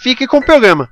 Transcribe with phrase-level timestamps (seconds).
[0.00, 0.88] fique com o programa.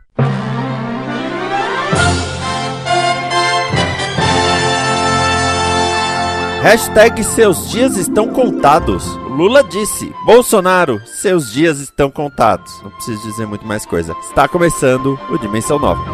[6.62, 9.06] Hashtag seus dias estão contados.
[9.30, 10.12] Lula disse.
[10.26, 12.82] Bolsonaro, seus dias estão contados.
[12.82, 14.14] Não preciso dizer muito mais coisa.
[14.20, 16.04] Está começando o Dimensão Nova.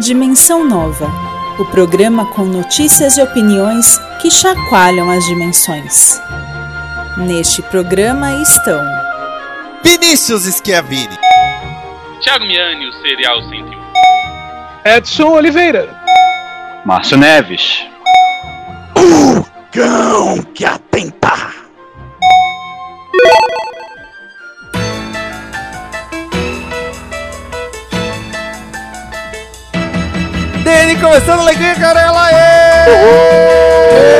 [0.00, 1.06] Dimensão Nova.
[1.58, 6.18] O programa com notícias e opiniões que chacoalham as dimensões.
[7.18, 9.09] Neste programa estão
[9.82, 11.18] Vinícius Schiavini.
[12.22, 13.80] Thiago Miani, o Serial 101.
[14.84, 15.88] Edson Oliveira.
[16.84, 17.82] Márcio Neves.
[18.94, 19.42] O
[19.72, 21.50] cão que atenta.
[30.62, 32.30] Dene começando a alegria, Carela!
[32.30, 34.19] Êêêê!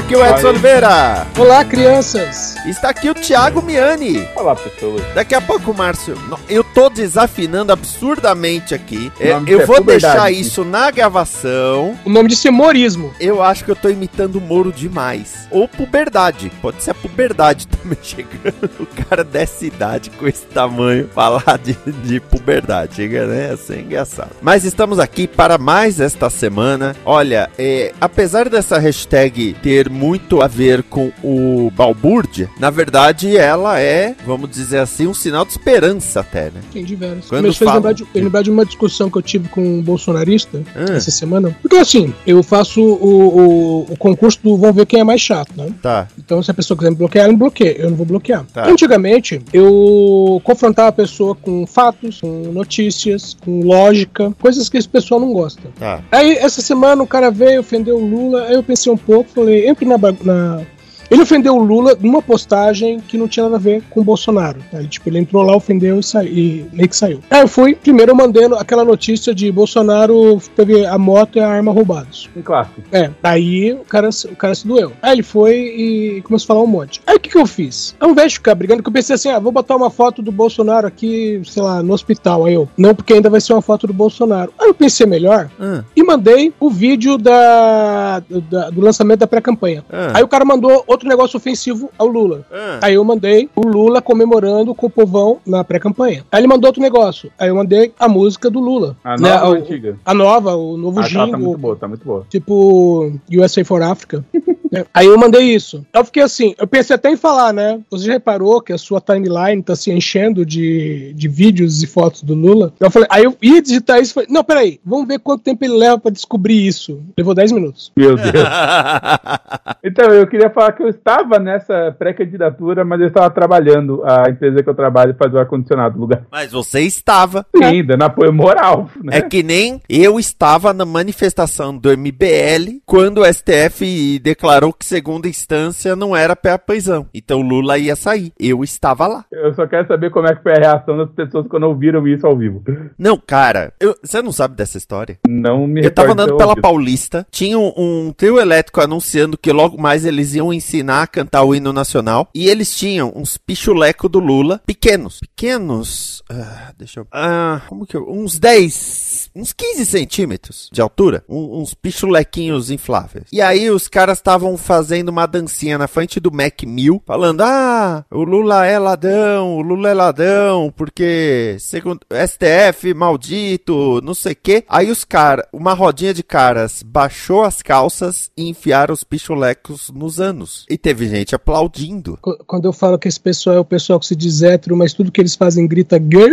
[0.00, 1.26] aqui o Edson Oliveira.
[1.38, 2.56] Olá, crianças.
[2.64, 4.26] Está aqui o Thiago Miani.
[4.34, 5.02] Olá, pessoas.
[5.14, 6.14] Daqui a pouco, Márcio.
[6.48, 9.12] Eu tô desafinando absurdamente aqui.
[9.20, 11.98] É, eu é vou deixar isso na gravação.
[12.04, 13.12] O nome disso é humorismo.
[13.20, 15.46] Eu acho que eu tô imitando o Moro demais.
[15.50, 16.50] Ou puberdade.
[16.62, 18.70] Pode ser a puberdade também chegando.
[18.80, 22.96] O cara dessa idade com esse tamanho falar de, de puberdade.
[22.96, 23.50] Chega, né?
[23.52, 24.30] Assim é engraçado.
[24.40, 26.96] Mas estamos aqui para mais esta semana.
[27.04, 33.78] Olha, é, apesar dessa hashtag ter muito a ver com o balbúrdia, na verdade ela
[33.80, 36.60] é, vamos dizer assim, um sinal de esperança até, né?
[36.72, 37.28] Tem diversos.
[37.28, 40.62] Quando Mas fala- lembrar de, lembrar de uma discussão que eu tive com um bolsonarista
[40.74, 40.92] Ah.
[40.94, 41.56] essa semana.
[41.60, 43.40] Porque assim, eu faço o,
[43.86, 45.70] o, o concurso do Vamos Ver Quem é Mais Chato, né?
[45.82, 46.08] Tá.
[46.18, 47.76] Então, se a pessoa quiser me bloquear, ela me bloqueia.
[47.78, 48.44] Eu não vou bloquear.
[48.52, 48.68] Tá.
[48.68, 55.20] Antigamente, eu confrontava a pessoa com fatos, com notícias, com lógica, coisas que esse pessoal
[55.20, 55.62] não gosta.
[55.78, 56.00] Tá.
[56.10, 58.44] Aí, essa semana, o cara veio, ofendeu o Lula.
[58.44, 59.96] Aí eu pensei um pouco, falei, na.
[59.98, 60.64] ba- na...
[61.10, 64.60] Ele ofendeu o Lula numa postagem que não tinha nada a ver com o Bolsonaro.
[64.72, 66.22] Aí, tipo, ele entrou lá, ofendeu e, sa...
[66.24, 67.20] e meio que saiu.
[67.30, 71.48] Aí eu fui, primeiro eu mandei aquela notícia de Bolsonaro teve a moto e a
[71.48, 72.28] arma roubados.
[72.36, 72.82] Um clássico.
[72.92, 74.92] É, aí o cara, o cara se doeu.
[75.02, 77.00] Aí ele foi e começou a falar um monte.
[77.06, 77.94] Aí o que, que eu fiz?
[77.98, 80.30] Ao invés de ficar brigando, que eu pensei assim, ah, vou botar uma foto do
[80.30, 82.44] Bolsonaro aqui, sei lá, no hospital.
[82.46, 84.52] Aí eu, não, porque ainda vai ser uma foto do Bolsonaro.
[84.58, 89.84] Aí eu pensei melhor Ah, e mandei o vídeo da, da- do lançamento da pré-campanha.
[89.90, 92.44] ah, Aí o cara mandou outro negócio ofensivo ao Lula.
[92.52, 92.78] ah.
[92.82, 96.24] Aí eu mandei o Lula comemorando com o povão na pré-campanha.
[96.30, 97.30] Aí ele mandou outro negócio.
[97.38, 98.96] Aí eu mandei a música do Lula.
[99.04, 99.96] A Né, nova a antiga?
[100.04, 101.30] A nova, o novo Ah, tá, jingle.
[101.30, 102.26] tá muito boa, tá muito boa.
[102.28, 104.24] Tipo, USA for Africa.
[104.70, 104.84] né?
[104.92, 105.84] Aí eu mandei isso.
[105.92, 107.80] Eu fiquei assim, eu pensei até em falar, né?
[107.90, 112.22] Você já reparou que a sua timeline tá se enchendo de, de vídeos e fotos
[112.22, 112.72] do Lula?
[112.78, 115.64] Eu falei, aí eu ia digitar isso e falei, não, peraí, vamos ver quanto tempo
[115.64, 117.02] ele leva pra descobrir isso.
[117.16, 117.92] Levou 10 minutos.
[117.96, 118.30] Meu Deus.
[119.82, 124.02] Então, eu queria falar que eu estava nessa pré-candidatura, mas eu estava trabalhando.
[124.04, 126.22] A empresa que eu trabalho faz o ar-condicionado no lugar.
[126.30, 127.46] Mas você estava.
[127.56, 129.18] Sim, dando apoio moral, né?
[129.18, 135.28] É que nem eu estava na manifestação do MBL quando o STF declarou que segunda
[135.28, 137.06] instância não era pé a prisão.
[137.14, 138.32] Então Lula ia sair.
[138.38, 139.24] Eu estava lá.
[139.32, 142.26] Eu só quero saber como é que foi a reação das pessoas quando ouviram isso
[142.26, 142.62] ao vivo.
[142.98, 145.18] Não, cara, eu- você não sabe dessa história?
[145.26, 146.50] Não me Eu tava andando pela.
[146.60, 151.42] Paulista, tinha um, um trio elétrico anunciando que logo mais eles iam ensinar a cantar
[151.44, 152.28] o hino nacional.
[152.34, 155.20] E eles tinham uns pichuleco do Lula, pequenos.
[155.20, 156.22] Pequenos.
[156.30, 157.06] ah, deixa eu.
[157.12, 158.06] Ah, como que eu.
[158.10, 159.30] Uns 10.
[159.34, 161.24] Uns 15 centímetros de altura.
[161.28, 163.24] Um- uns pichulequinhos infláveis.
[163.32, 168.04] E aí os caras estavam fazendo uma dancinha na frente do Mac 1000, falando: Ah,
[168.10, 174.36] o Lula é ladrão, o Lula é ladrão, porque segundo STF maldito, não sei o
[174.42, 174.64] quê.
[174.68, 180.20] Aí os caras, uma rodinha de caras baixou as calças e enfiaram os pichulecos nos
[180.20, 180.64] anos.
[180.68, 182.18] E teve gente aplaudindo.
[182.20, 184.92] Qu- Quando eu falo que esse pessoal é o pessoal que se diz hétero, mas
[184.92, 186.30] tudo que eles fazem grita gay.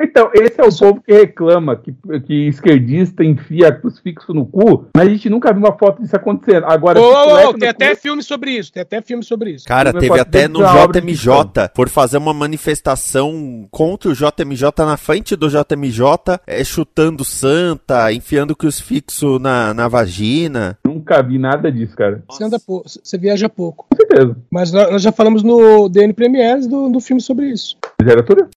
[0.00, 1.92] Então, esse é o povo que reclama que,
[2.26, 6.66] que esquerdista enfia crucifixo no cu, mas a gente nunca viu uma foto disso acontecendo.
[6.66, 9.64] Agora, ô, no tem cu- até filme sobre isso, tem até filme sobre isso.
[9.66, 11.68] Cara, Não teve pode até no JMJ.
[11.74, 18.54] Por fazer uma manifestação contra o JMJ na frente do JMJ, é, chutando santa, enfiando
[18.56, 20.78] crucifixo na, na vagina.
[20.86, 22.22] Nunca vi nada disso, cara.
[22.30, 23.86] Você, anda pou- você viaja pouco.
[23.90, 24.36] Com certeza.
[24.50, 27.76] Mas nós nós já falamos no DN Premiers do, do filme sobre isso.
[28.00, 28.48] Literatura?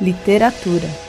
[0.00, 1.07] Literatura.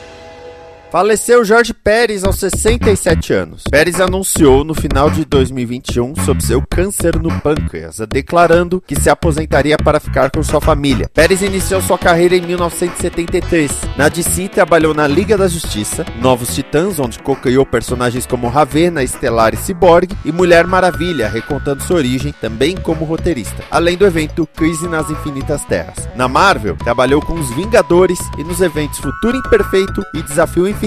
[0.92, 3.64] Faleceu Jorge Pérez aos 67 anos.
[3.70, 9.78] Pérez anunciou no final de 2021 sobre seu câncer no pâncreas, declarando que se aposentaria
[9.78, 11.08] para ficar com sua família.
[11.14, 13.72] Pérez iniciou sua carreira em 1973.
[13.96, 19.54] Na DC trabalhou na Liga da Justiça, Novos Titãs, onde co-criou personagens como Ravena, Estelar
[19.54, 24.88] e Cyborg, e Mulher Maravilha, recontando sua origem também como roteirista, além do evento Crise
[24.88, 26.10] nas Infinitas Terras.
[26.16, 30.79] Na Marvel, trabalhou com os Vingadores e nos eventos Futuro Imperfeito e Desafio Infinito,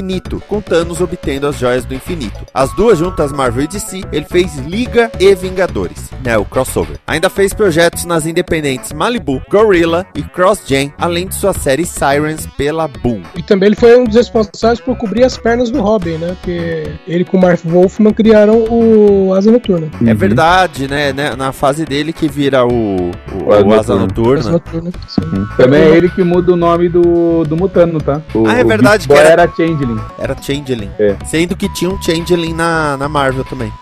[0.49, 2.41] com Thanos obtendo as joias do infinito.
[2.55, 6.97] As duas juntas, Marvel e DC, ele fez Liga e Vingadores, né, o crossover.
[7.07, 12.47] Ainda fez projetos nas independentes Malibu, Gorilla e Cross Gen, além de sua série Sirens
[12.57, 13.23] pela Boom.
[13.37, 16.29] E também ele foi um dos responsáveis por cobrir as pernas do Robin, né?
[16.41, 19.89] Porque ele com o Mark Wolfman criaram o Asa Noturna.
[20.07, 22.71] É verdade, né, né, na fase dele que vira o,
[23.11, 24.51] o, O Asa o Asa Asa Noturna.
[24.53, 24.91] Noturna.
[25.09, 25.21] sim.
[25.57, 28.21] Também é ele que muda o nome do, do Mutano, tá?
[28.35, 29.49] O, Ah, é verdade que era- era
[29.83, 30.01] Changeling.
[30.19, 30.91] Era Changeling.
[30.99, 31.17] É.
[31.25, 33.73] Sendo que tinha um Changeling na, na Marvel também.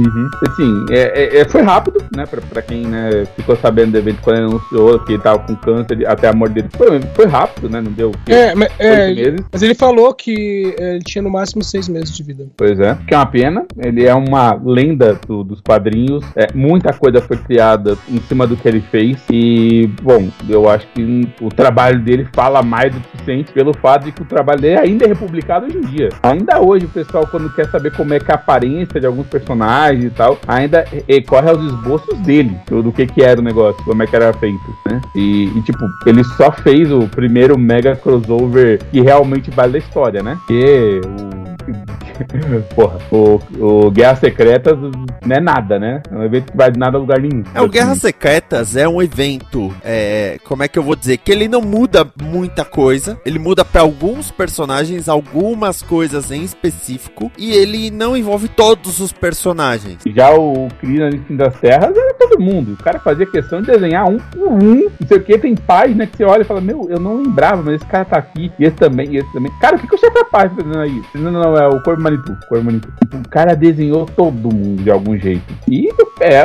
[0.49, 2.27] Assim, é, é- é- foi rápido, né?
[2.27, 5.55] Pra, pra quem né, ficou sabendo do evento quando ele anunciou que ele tava com
[5.57, 6.69] câncer até a morte dele.
[6.77, 7.81] Foi, foi rápido, né?
[7.81, 8.13] Não deu?
[8.29, 12.23] É, mas, é, mas ele falou que é, ele tinha no máximo seis meses de
[12.23, 12.47] vida.
[12.57, 13.65] Pois é, que é uma pena.
[13.79, 16.25] Ele é uma lenda do- dos quadrinhos.
[16.37, 19.19] É, muita coisa foi criada em cima do que ele fez.
[19.31, 24.05] E, bom, eu acho que o trabalho dele fala mais do que suficiente pelo fato
[24.05, 26.09] de que o trabalho dele ainda é republicado hoje em dia.
[26.23, 29.27] Ainda hoje, o pessoal, quando quer saber como é que é a aparência de alguns
[29.27, 33.83] personagens e tal, ainda recorre aos esboços dele, do, do que, que era o negócio,
[33.85, 35.01] como é que era feito, né?
[35.15, 40.23] E, e, tipo, ele só fez o primeiro mega crossover que realmente vale a história,
[40.23, 40.39] né?
[40.47, 41.50] Que o.
[42.75, 46.03] Porra, o, o Guerra Secretas não é nada, né?
[46.11, 47.43] É um evento que vai de nada a lugar nenhum.
[47.55, 51.19] É, o Guerras Secretas é um evento, é, como é que eu vou dizer?
[51.19, 57.31] Que ele não muda muita coisa, ele muda pra alguns personagens, algumas coisas em específico,
[57.39, 59.99] e ele não envolve todos os personagens.
[60.07, 62.73] Já o Krina no Fim das Terras era todo mundo.
[62.73, 64.89] O cara fazia questão de desenhar um por um.
[65.01, 67.63] Não sei o que, tem página que você olha e fala: Meu, eu não lembrava,
[67.63, 69.53] mas esse cara tá aqui, e esse também, e esse também.
[69.61, 71.03] Cara, o que, que o chefe faz fazendo aí?
[71.15, 72.37] Não, não, não, é o Corpo Manitou.
[72.51, 75.55] O cara desenhou todo mundo de algum jeito.
[75.69, 75.89] E
[76.21, 76.45] é,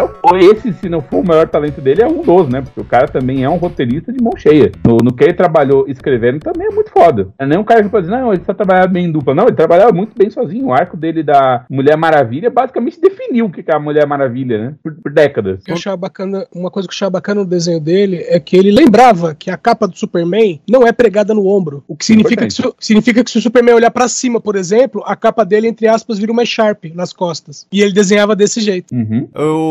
[0.51, 2.61] esse, se não for o maior talento dele, é um dos, né?
[2.61, 4.71] Porque o cara também é um roteirista de mão cheia.
[4.85, 7.29] No, no que ele trabalhou escrevendo também é muito foda.
[7.37, 9.33] É nem um cara que pode dizer, não, ele só trabalhava bem em dupla.
[9.35, 10.67] Não, ele trabalhava muito bem sozinho.
[10.67, 14.57] O arco dele da Mulher Maravilha basicamente definiu o que que é a Mulher Maravilha,
[14.57, 14.73] né?
[14.83, 15.61] Por, por décadas.
[15.61, 18.39] O que eu achava bacana, uma coisa que eu achava bacana no desenho dele é
[18.39, 21.83] que ele lembrava que a capa do Superman não é pregada no ombro.
[21.87, 24.55] O que significa que, se, o- significa que se o Superman olhar pra cima, por
[24.55, 27.67] exemplo, a capa dele, entre aspas, vira uma Sharp nas costas.
[27.71, 28.93] E ele desenhava desse jeito.
[28.93, 29.27] Uhum.
[29.33, 29.64] Eu,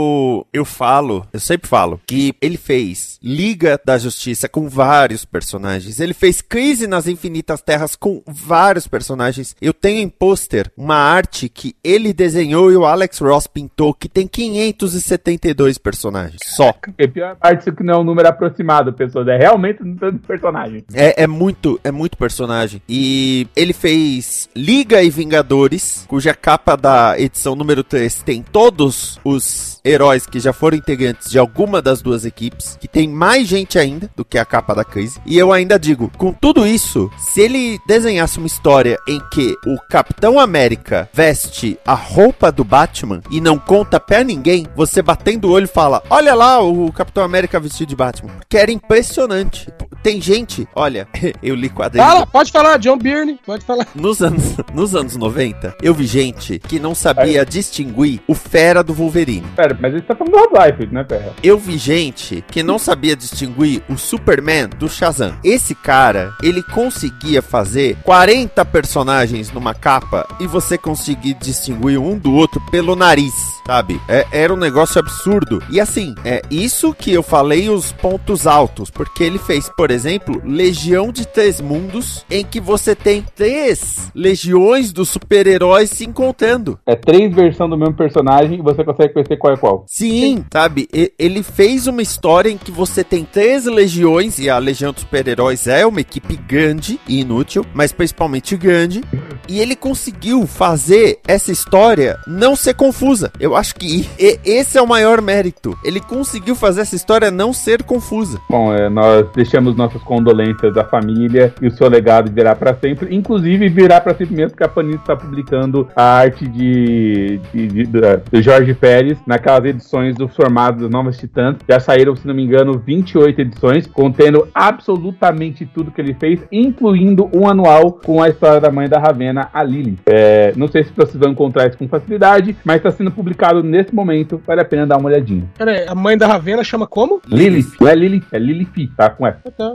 [0.53, 6.01] eu falo, eu sempre falo, que ele fez Liga da Justiça com vários personagens.
[6.01, 9.57] Ele fez Crise nas Infinitas Terras com vários personagens.
[9.61, 14.09] Eu tenho em pôster uma arte que ele desenhou e o Alex Ross pintou, que
[14.09, 16.41] tem 572 personagens.
[16.45, 16.71] Só.
[16.71, 19.29] A pior parte que não é um número aproximado, pessoas.
[19.29, 20.85] É realmente um tanto de personagem.
[20.93, 22.83] É, é muito, é muito personagem.
[22.89, 29.81] E ele fez Liga e Vingadores, cuja capa da edição número 3 tem todos os
[29.85, 34.11] heróis que já foram integrantes de alguma das duas equipes, que tem mais gente ainda
[34.17, 35.21] do que a capa da crise.
[35.27, 39.77] E eu ainda digo, com tudo isso, se ele desenhasse uma história em que o
[39.91, 45.51] Capitão América veste a roupa do Batman e não conta pra ninguém, você batendo o
[45.51, 48.33] olho fala: Olha lá o Capitão América vestido de Batman.
[48.49, 49.73] Que era impressionante.
[50.03, 51.09] Tem gente, olha,
[51.43, 52.07] eu li quadrinhos.
[52.07, 53.87] Fala, pode falar, John Byrne, pode falar.
[53.95, 58.93] Nos anos, nos anos 90, eu vi gente que não sabia distinguir o fera do
[58.93, 59.47] Wolverine.
[59.57, 61.33] Pera, mas ele tá falando do Half-Life, né, Perra?
[61.43, 65.37] Eu vi gente que não sabia distinguir o Superman do Shazam.
[65.43, 72.33] Esse cara, ele conseguia fazer 40 personagens numa capa e você conseguir distinguir um do
[72.33, 73.35] outro pelo nariz.
[73.67, 74.01] Sabe?
[74.09, 75.63] É, era um negócio absurdo.
[75.71, 80.41] E assim, é isso que eu falei os pontos altos, porque ele fez, por exemplo,
[80.45, 86.79] Legião de Três Mundos, em que você tem três legiões dos super-heróis se encontrando.
[86.87, 89.85] É três versões do mesmo personagem e você consegue conhecer qual é qual.
[89.89, 90.89] Sim, sabe?
[90.93, 95.03] E- Ele fez uma história em que você tem três legiões, e a Legião dos
[95.03, 99.03] Super-Heróis é uma equipe grande e inútil, mas principalmente grande.
[99.49, 103.31] E ele conseguiu fazer essa história não ser confusa.
[103.39, 105.77] Eu acho que e- esse é o maior mérito.
[105.85, 108.41] Ele conseguiu fazer essa história não ser confusa.
[108.49, 113.15] Bom, é, nós deixamos nossas condolências à família e o seu legado virá pra sempre.
[113.15, 117.85] Inclusive, virá pra sempre mesmo que a Panini está publicando a arte de, de, de-
[117.87, 121.57] do Jorge Pérez naquelas edições do formato das Novas Titãs.
[121.69, 127.29] Já saíram, se não me engano, 28 edições, contendo absolutamente tudo que ele fez, incluindo
[127.35, 129.99] um anual com a história da mãe da Ravena, a Lily.
[130.07, 133.95] É, não sei se vocês vão encontrar isso com facilidade, mas está sendo publicado nesse
[133.95, 134.41] momento.
[134.47, 135.45] Vale a pena dar uma olhadinha.
[135.57, 137.21] Pera aí, a mãe da Ravena chama como?
[137.29, 139.11] Lilith, não é Lilith, é Lilith, tá?
[139.11, 139.39] Com F.
[139.47, 139.73] Ah, tá.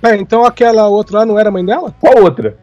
[0.00, 1.94] Pera, então aquela outra lá não era a mãe dela?
[2.00, 2.56] Qual outra?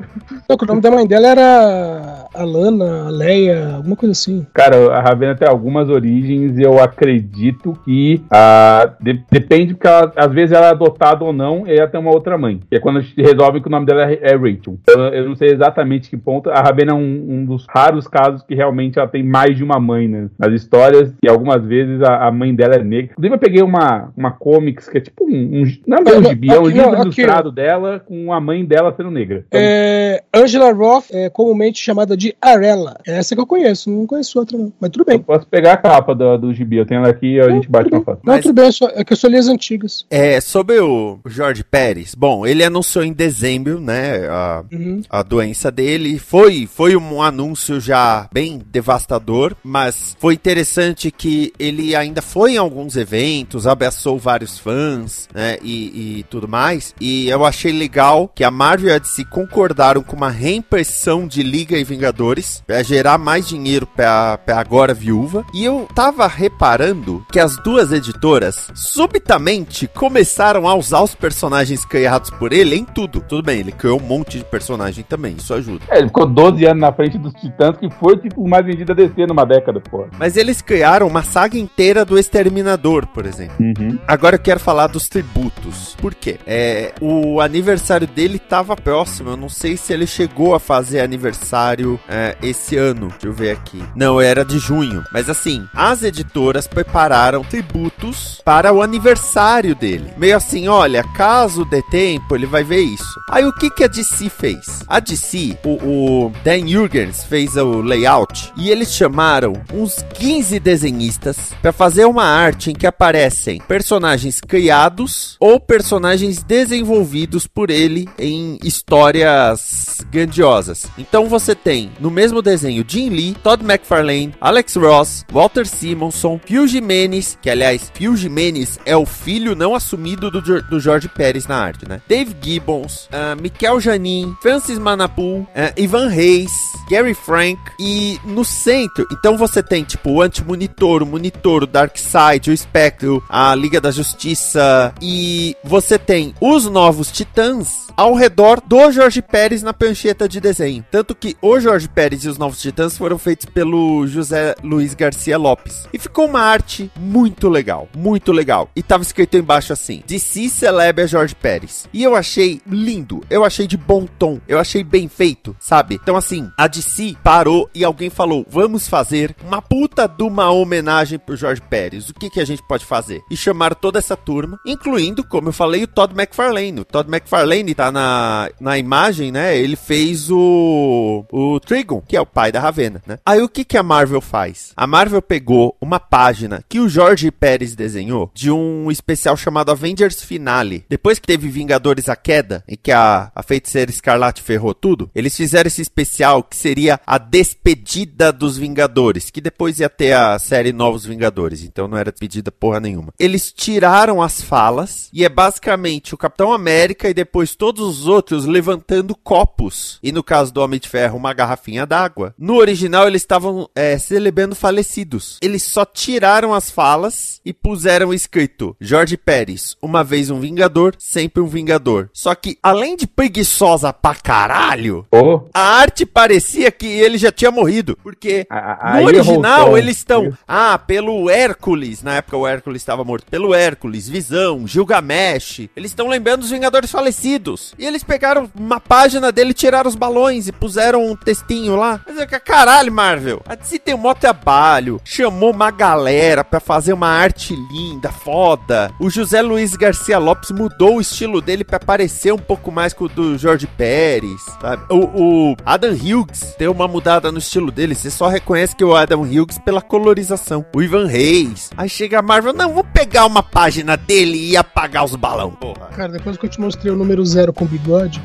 [0.50, 4.46] Não, o nome da mãe dela era Alana, Leia, alguma coisa assim.
[4.54, 10.12] Cara, a Ravena tem algumas origens e eu acredito que ah, de- depende, porque ela-
[10.16, 12.60] às vezes ela é adotada ou não, e ela tem uma outra mãe.
[12.70, 14.78] Que é quando a gente resolve que o nome dela é, é Rachel.
[14.88, 16.50] Eu, eu não sei exatamente que ponto.
[16.50, 19.80] A Ravena é um, um dos raros casos que realmente ela tem mais de uma
[19.80, 23.12] mãe né, nas histórias, e algumas vezes a, a mãe dela é negra.
[23.12, 25.62] Inclusive, eu peguei uma, uma comics que é tipo um.
[25.62, 28.94] um não é um gibi, é um aqui, livro ilustrado dela com a mãe dela
[28.96, 29.46] sendo negra.
[29.48, 32.98] Então, É, Angela Roth é comumente chamada de Arella.
[33.08, 34.72] É essa que eu conheço, não conheço outra não.
[34.80, 35.20] Mas tudo eu bem.
[35.20, 37.90] posso pegar a capa do, do gibi, eu tenho ela aqui e a gente bate
[37.92, 38.20] uma foto.
[38.24, 40.06] Não, Mas- tudo bem, é só- é que eu só li as antigas.
[40.10, 45.02] É, sobre o Jorge Pérez, bom, ele anunciou em dezembro, né, a, Uhum.
[45.10, 46.18] a doença dele.
[46.20, 52.58] Foi, foi um anúncio já bem devastador, mas foi interessante que ele ainda foi em
[52.58, 56.96] alguns eventos, abraçou vários fãs, né, e, e tudo mais.
[56.98, 61.44] E eu achei legal que a Marvel e a DC concordaram com uma reimpressão de
[61.44, 65.46] Liga e Vingadores pra gerar mais dinheiro pra agora viúva.
[65.54, 72.30] E eu tava reparando que as duas editoras subitamente começaram a usar os personagens criados
[72.30, 73.20] por ele em tudo.
[73.20, 75.84] Tudo bem, ele criou um monte de personagem também, isso ajuda.
[75.90, 78.96] É, ele ficou 12 anos na frente dos Titãs, que foi tipo mais vendido a
[78.96, 80.13] DC numa década, pô.
[80.18, 83.56] Mas eles criaram uma saga inteira do Exterminador, por exemplo.
[83.60, 83.98] Uhum.
[84.08, 85.96] Agora eu quero falar dos tributos.
[86.00, 86.40] Por quê?
[86.46, 89.32] É, o aniversário dele tava próximo.
[89.32, 93.08] Eu não sei se ele chegou a fazer aniversário é, esse ano.
[93.08, 93.82] Deixa eu ver aqui.
[93.96, 95.04] Não, era de junho.
[95.12, 100.14] Mas assim, as editoras prepararam tributos para o aniversário dele.
[100.18, 103.22] Meio assim, olha, caso dê tempo, ele vai ver isso.
[103.30, 104.84] Aí o que, que a DC fez?
[104.88, 111.54] A DC, o, o Dan Jurgens fez o layout e eles chamaram uns 15 desenhistas
[111.62, 118.58] para fazer uma arte em que aparecem personagens criados ou personagens desenvolvidos por ele em
[118.64, 120.88] histórias grandiosas.
[120.98, 126.68] Então você tem no mesmo desenho Jim Lee, Todd McFarlane, Alex Ross, Walter Simonson, Phil
[126.68, 131.58] Jimenez, que aliás Phil Jimenez é o filho não assumido do, do Jorge Pérez na
[131.58, 132.02] arte, né?
[132.08, 136.52] Dave Gibbons, ah, Mikel Janin, Francis Manapu, ah, Ivan Reis,
[136.90, 142.50] Gary Frank e no centro, então você tem tipo o Anti-Monitor, o Monitor, o Darkseid,
[142.50, 148.92] o Espectro, a Liga da Justiça e você tem os novos Titãs ao redor do
[148.92, 150.84] Jorge Pérez na prancheta de desenho.
[150.90, 155.38] Tanto que o Jorge Pérez e os novos Titãs foram feitos pelo José Luiz Garcia
[155.38, 155.88] Lopes.
[155.94, 158.70] E ficou uma arte muito legal, muito legal.
[158.76, 161.88] E tava escrito embaixo assim: DC celebra Jorge Pérez.
[161.94, 166.00] E eu achei lindo, eu achei de bom tom, eu achei bem feito, sabe?
[166.02, 171.18] Então assim, a DC parou e alguém falou: "Vamos fazer uma puta de uma homenagem
[171.18, 172.08] pro Jorge Pérez.
[172.08, 175.54] O que que a gente pode fazer?" E chamaram toda essa turma, incluindo, como eu
[175.54, 176.82] falei, o Todd McFarlane.
[176.82, 179.58] O Todd McFarlane tá na, na imagem, né?
[179.58, 183.18] Ele fez o o Trigon, que é o pai da Ravena, né?
[183.26, 184.74] Aí o que que a Marvel faz?
[184.78, 190.22] A Marvel pegou uma página que o Jorge Pérez desenhou de um especial chamado Avengers
[190.22, 190.86] Finale.
[190.88, 195.36] Depois que teve Vingadores a Queda, em que a, a feiticeira Escarlate ferrou tudo, eles
[195.36, 200.72] fizeram esse especial que seria a despedida dos Vingadores, que depois ia ter a série
[200.74, 203.14] Novos Vingadores, então não era despedida porra nenhuma.
[203.20, 208.46] Eles tiraram as falas e é basicamente o Capitão América e depois todos os outros
[208.46, 210.00] levantando copos.
[210.04, 212.34] E no caso do Homem de Ferro, uma garrafinha d'água.
[212.38, 215.38] No original, eles estavam é, celebrando falecidos.
[215.42, 221.42] Eles só tiraram as falas e puseram escrito Jorge Pérez, uma vez um Vingador, sempre
[221.42, 222.10] um Vingador.
[222.14, 227.52] Só que, além de preguiçosa pra caralho, Pô, a arte parecia que ele já tinha
[227.52, 227.98] morrido.
[228.04, 230.36] Porque a- a- no original, É, ou eles estão.
[230.48, 232.04] Ah, pelo Hércules.
[232.04, 233.26] Na época o Hércules estava morto.
[233.30, 235.70] Pelo Hércules, Visão, Gilgamesh.
[235.76, 237.74] Eles estão lembrando os Vingadores falecidos.
[237.78, 242.02] E eles pegaram uma página dele, tiraram os balões e puseram um textinho lá.
[242.06, 243.42] Mas é que caralho, Marvel.
[243.48, 245.02] A DC tem um maior trabalho.
[245.04, 248.92] Chamou uma galera pra fazer uma arte linda, foda.
[249.00, 253.06] O José Luiz Garcia Lopes mudou o estilo dele pra parecer um pouco mais com
[253.06, 254.84] o do Jorge Pérez, sabe?
[254.90, 257.96] O, o Adam Hughes deu uma mudada no estilo dele.
[257.96, 260.66] Você só reconhece que o Adam Hughes pela colorização.
[260.76, 261.70] O Ivan Reis.
[261.78, 265.52] Aí chega a Marvel, não, vou pegar uma página dele e apagar os balão.
[265.52, 265.88] Porra.
[265.96, 268.22] Cara, depois que eu te mostrei o número zero com bigode,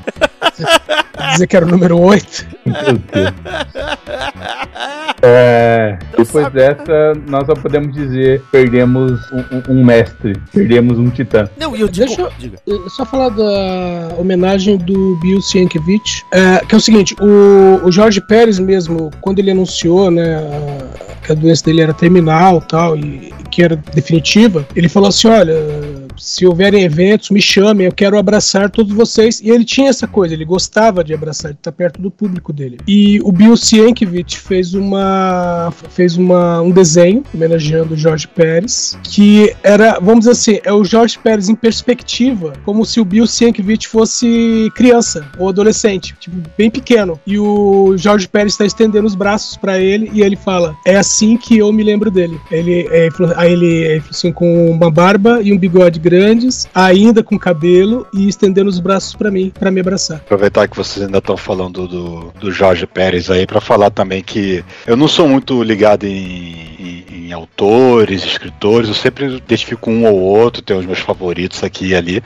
[1.33, 2.47] dizer que era o número 8.
[2.67, 3.35] Meu Deus.
[5.21, 10.97] É, Então depois sabe- dessa, nós só podemos dizer perdemos um, um- um mestre, perdemos
[10.97, 11.49] um titã.
[11.59, 12.07] Não, e eu digo.
[12.07, 12.59] Deixa eu- Diga.
[12.91, 18.21] Só falar da homenagem do Bill Sienkiewicz, é, que é o seguinte, o, o Jorge
[18.21, 20.37] Pérez mesmo, quando ele anunciou, né,
[21.29, 25.55] que a doença dele era terminal tal, e, que era definitiva, ele falou assim, olha,
[26.19, 29.41] se houverem eventos, me chamem, eu quero abraçar todos vocês.
[29.41, 32.79] E ele tinha essa coisa, ele gostava de abraçar, de estar perto do público dele.
[32.87, 39.55] E o Bill Sienkiewicz fez uma fez uma, um desenho homenageando o Jorge Pérez, que
[39.63, 43.87] era, vamos dizer assim, é o Jorge Pérez em perspectiva, como se o Bill Sienkiewicz
[43.87, 47.19] fosse criança ou adolescente, tipo, bem pequeno.
[47.27, 51.37] E o Jorge Pérez está estendendo os braços para ele e ele fala: "É assim
[51.37, 52.39] que eu me lembro dele".
[52.51, 57.39] Ele é, aí ele, falou assim com uma barba e um bigode grandes, ainda com
[57.39, 60.17] cabelo e estendendo os braços para mim, para me abraçar.
[60.19, 64.65] Aproveitar que vocês ainda estão falando do, do Jorge Pérez aí para falar também que
[64.87, 66.15] eu não sou muito ligado em,
[66.79, 71.89] em- em autores, escritores, eu sempre identifico um ou outro, tenho os meus favoritos aqui
[71.89, 72.23] e ali.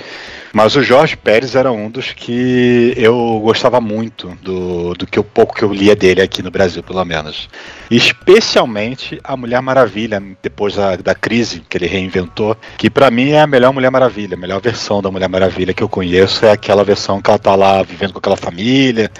[0.52, 5.24] Mas o Jorge Pérez era um dos que eu gostava muito do, do que o
[5.24, 7.48] pouco que eu lia dele aqui no Brasil, pelo menos.
[7.90, 13.40] Especialmente a Mulher Maravilha, depois da, da crise que ele reinventou, que pra mim é
[13.40, 16.84] a melhor Mulher Maravilha, a melhor versão da Mulher Maravilha que eu conheço é aquela
[16.84, 19.10] versão que ela tá lá vivendo com aquela família,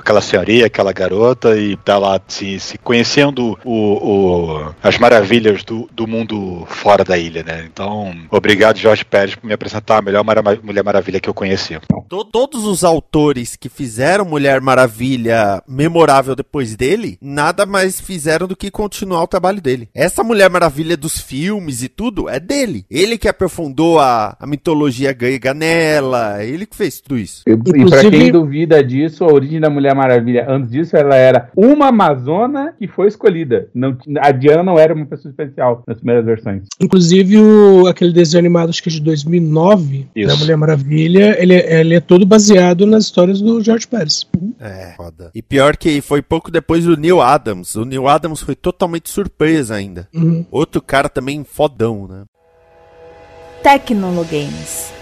[0.00, 5.88] aquela senhoria, aquela garota, e tá lá se, se conhecendo o, o- as maravilhas do,
[5.92, 7.68] do mundo fora da ilha, né?
[7.72, 11.78] Então, obrigado, Jorge Pérez, por me apresentar a melhor Mara- Mulher Maravilha que eu conheci.
[12.08, 18.56] To- todos os autores que fizeram Mulher Maravilha memorável depois dele, nada mais fizeram do
[18.56, 19.88] que continuar o trabalho dele.
[19.94, 22.84] Essa Mulher Maravilha dos filmes e tudo é dele.
[22.90, 27.42] Ele que aprofundou a, a mitologia grega nela, ele que fez tudo isso.
[27.46, 31.14] E, e pra Inclusive- quem duvida disso, a origem da Mulher Maravilha, antes disso, ela
[31.16, 33.68] era uma Amazona que foi escolhida.
[33.74, 36.62] Não, a Diana não era uma pessoa especial nas primeiras versões.
[36.80, 40.28] Inclusive, o, aquele desenho animado, acho que é de 2009, Isso.
[40.28, 44.26] da Mulher Maravilha, ele, é- ele é todo baseado nas histórias do George Pérez.
[44.60, 45.30] É, foda.
[45.34, 47.74] E pior que foi pouco depois do Neil Adams.
[47.74, 50.08] O Neil Adams foi totalmente surpresa ainda.
[50.14, 50.44] Uhum.
[50.50, 52.24] Outro cara também fodão, né?
[53.62, 54.92] Tecnologames.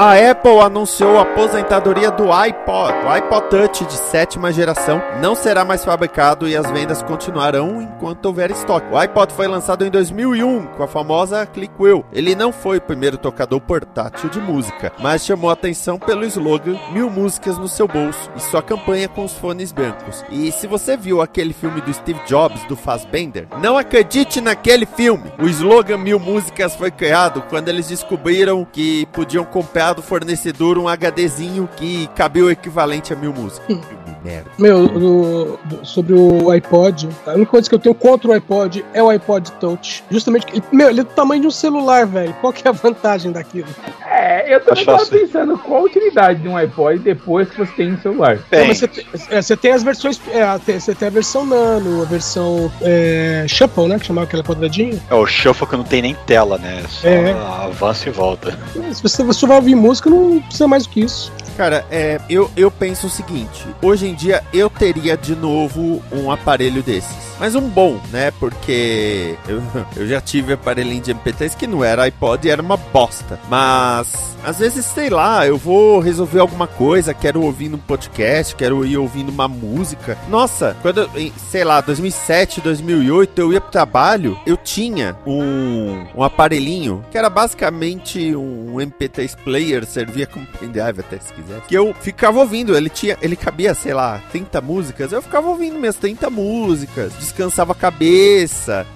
[0.00, 3.04] A Apple anunciou a aposentadoria do iPod.
[3.04, 8.26] O iPod Touch de sétima geração não será mais fabricado e as vendas continuarão enquanto
[8.26, 8.86] houver estoque.
[8.92, 12.04] O iPod foi lançado em 2001 com a famosa Click Wheel.
[12.12, 17.10] Ele não foi o primeiro tocador portátil de música, mas chamou atenção pelo slogan Mil
[17.10, 20.24] músicas no seu bolso e sua campanha com os fones brancos.
[20.30, 25.32] E se você viu aquele filme do Steve Jobs do Fassbender, não acredite naquele filme.
[25.40, 30.86] O slogan Mil músicas foi criado quando eles descobriram que podiam comprar do fornecedor um
[30.88, 33.78] HDzinho que cabia o equivalente a mil músicas.
[34.24, 34.50] Merda.
[34.58, 38.84] Meu, do- do- sobre o iPod, a única coisa que eu tenho contra o iPod
[38.92, 40.02] é o iPod Touch.
[40.10, 42.34] Justamente, meu, ele é do tamanho de um celular, velho.
[42.40, 43.68] Qual que é a vantagem daquilo?
[44.04, 45.18] É, eu também Acho tava assim.
[45.18, 48.36] pensando qual a utilidade de um iPod depois que você tem no celular.
[48.36, 50.20] Não, Bem, mas você, tem- é, você tem as versões.
[50.32, 53.98] é, você tem a versão nano, a versão é, Shuffle, né?
[53.98, 54.98] Que chamava aquela quadradinha.
[55.10, 56.82] é o Shuffle que não tem nem tela, né?
[56.88, 57.32] Só É.
[57.64, 58.58] avança e volta.
[58.92, 61.32] Se você, você vai ouvir música, não precisa mais do que isso.
[61.58, 66.30] Cara, é, eu, eu penso o seguinte: hoje em dia eu teria de novo um
[66.30, 67.16] aparelho desses.
[67.40, 68.30] Mas um bom, né?
[68.30, 69.60] Porque eu,
[69.96, 73.40] eu já tive aparelhinho de MP3 que não era iPod e era uma bosta.
[73.48, 78.84] Mas às vezes, sei lá, eu vou resolver alguma coisa, quero ouvir um podcast, quero
[78.86, 80.16] ir ouvindo uma música.
[80.28, 81.10] Nossa, quando,
[81.50, 87.28] sei lá, 2007, 2008, eu ia pro trabalho, eu tinha um, um aparelhinho que era
[87.28, 91.47] basicamente um MP3 player, servia como pendrive até quiser.
[91.66, 95.78] Que eu ficava ouvindo, ele tinha, ele cabia, sei lá, 30 músicas, eu ficava ouvindo
[95.78, 98.86] minhas 30 músicas, descansava a cabeça.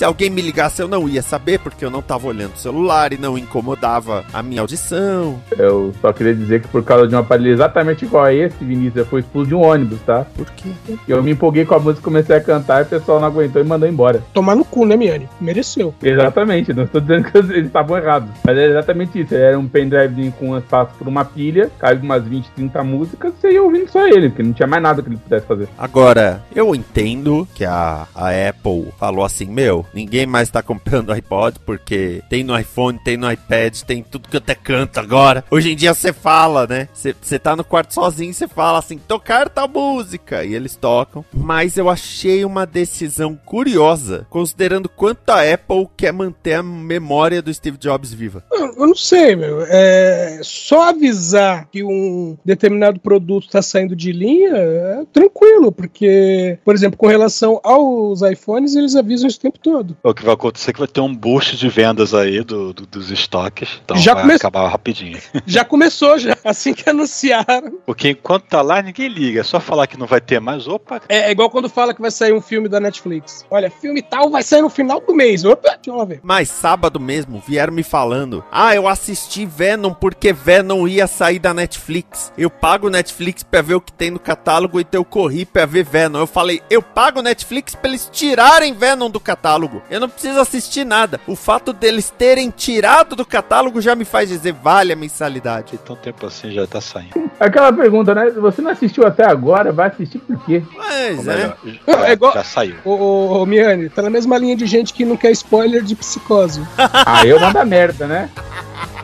[0.00, 3.12] Se alguém me ligasse, eu não ia saber, porque eu não tava olhando o celular
[3.12, 5.38] e não incomodava a minha audição.
[5.58, 8.96] Eu só queria dizer que por causa de um aparelho exatamente igual a esse, Vinícius,
[8.96, 10.24] eu fui expulso de um ônibus, tá?
[10.34, 10.70] Por quê?
[11.06, 13.64] Eu me empolguei com a música, comecei a cantar e o pessoal não aguentou e
[13.66, 14.22] mandou embora.
[14.32, 15.28] Tomar no cu, né, Miane?
[15.38, 15.94] Mereceu.
[16.02, 18.30] Exatamente, não estou dizendo que eles estavam errados.
[18.42, 19.34] Mas é exatamente isso.
[19.34, 23.62] Era um pendrive com espaço por uma pilha, cabe umas 20, 30 músicas, você ia
[23.62, 25.68] ouvindo só ele, porque não tinha mais nada que ele pudesse fazer.
[25.76, 31.58] Agora, eu entendo que a, a Apple falou assim: meu, ninguém mais tá comprando iPod
[31.64, 35.44] porque tem no iPhone, tem no iPad, tem tudo que até canto agora.
[35.50, 36.88] Hoje em dia você fala, né?
[36.94, 40.44] Você tá no quarto sozinho você fala assim: tocar tal música.
[40.44, 41.24] E eles tocam.
[41.32, 47.52] Mas eu achei uma decisão curiosa, considerando quanto a Apple quer manter a memória do
[47.52, 48.44] Steve Jobs viva.
[48.50, 49.62] Eu, eu não sei, meu.
[49.66, 56.74] É, só avisar que um determinado produto está saindo de linha é tranquilo, porque, por
[56.74, 59.69] exemplo, com relação aos iPhones, eles avisam isso o tempo todo.
[60.02, 62.86] O que vai acontecer é que vai ter um boost de vendas aí do, do-
[62.86, 63.68] dos estoques.
[63.84, 65.18] Então Já vai come- acabar rapidinho.
[65.46, 66.36] Já começou, já.
[66.44, 67.78] Assim que anunciaram.
[67.86, 69.40] Porque enquanto tá lá, ninguém liga.
[69.40, 70.66] É só falar que não vai ter mais.
[70.66, 73.44] Opa, É, é igual quando fala que vai sair um filme da Netflix.
[73.50, 75.44] Olha, filme tal vai sair no final do mês.
[75.44, 76.20] Opa, deixa eu ver.
[76.22, 81.52] Mas sábado mesmo vieram me falando: Ah, eu assisti Venom porque Venom ia sair da
[81.54, 82.32] Netflix.
[82.36, 85.84] Eu pago Netflix pra ver o que tem no catálogo, então eu corri pra ver
[85.84, 86.18] Venom.
[86.20, 89.59] Eu falei: Eu pago Netflix pra eles tirarem Venom do catálogo.
[89.90, 91.20] Eu não preciso assistir nada.
[91.26, 95.78] O fato deles terem tirado do catálogo já me faz dizer: Vale a mensalidade.
[95.82, 97.30] então tempo assim já tá saindo.
[97.38, 98.30] Aquela pergunta, né?
[98.30, 100.62] Você não assistiu até agora, vai assistir por quê?
[100.76, 101.36] Mas Ou é.
[101.36, 102.76] melhor, É já, igual- já saiu.
[102.84, 105.94] Ô, ô, ô, Miane, tá na mesma linha de gente que não quer spoiler de
[105.94, 106.62] psicose.
[107.12, 108.28] Ah, eu mando a merda, né?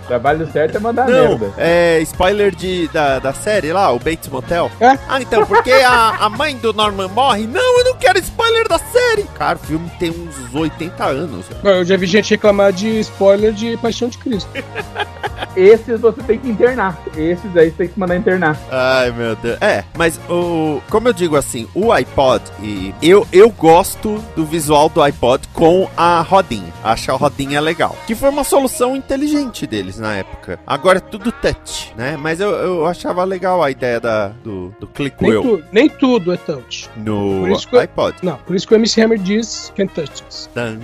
[0.06, 1.52] Trabalho certo é mandar Não, merda.
[1.58, 4.70] é spoiler de, da, da série lá, o Bates Motel.
[4.80, 4.96] É?
[5.08, 7.46] Ah, então, porque a, a mãe do Norman morre?
[7.46, 8.35] Não, eu não quero spoiler
[8.68, 9.22] da série.
[9.34, 11.46] Cara, o filme tem uns 80 anos.
[11.62, 14.48] Eu já vi gente reclamar de spoiler de Paixão de Cristo.
[15.56, 16.98] Esses você tem que internar.
[17.16, 18.58] Esses aí você tem que mandar internar.
[18.70, 19.56] Ai, meu Deus.
[19.60, 20.82] É, mas o.
[20.90, 25.88] Como eu digo assim, o iPod, e eu, eu gosto do visual do iPod com
[25.96, 26.72] a rodinha.
[26.84, 27.96] Acho a rodinha legal.
[28.06, 30.58] Que foi uma solução inteligente deles na época.
[30.66, 32.16] Agora é tudo touch, né?
[32.18, 35.88] Mas eu, eu achava legal a ideia da, do, do click Nem, wheel tu- nem
[35.88, 36.90] tudo é touch.
[36.96, 38.16] no eu- iPod.
[38.22, 40.22] Não, por isso que o MC Hammer diz can't touch
[40.54, 40.78] dan.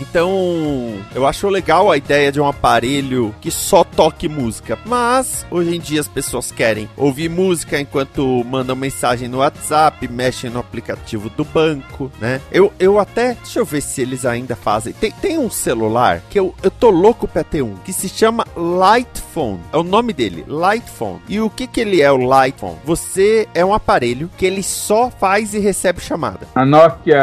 [0.00, 5.76] Então, eu acho legal a ideia de um aparelho que só toque música, mas hoje
[5.76, 11.30] em dia as pessoas querem ouvir música enquanto mandam mensagem no WhatsApp, mexem no aplicativo
[11.30, 12.40] do banco, né?
[12.50, 14.92] Eu, eu até, deixa eu ver se eles ainda fazem.
[14.92, 18.44] Tem, tem um celular que eu, eu tô louco pra ter um, que se chama
[18.56, 19.60] Light Phone.
[19.72, 21.20] É o nome dele, Light Phone.
[21.28, 22.78] E o que que ele é o Light Phone?
[22.84, 26.46] Você é um aparelho que ele só faz e recebe chamada.
[26.54, 27.18] A Nokia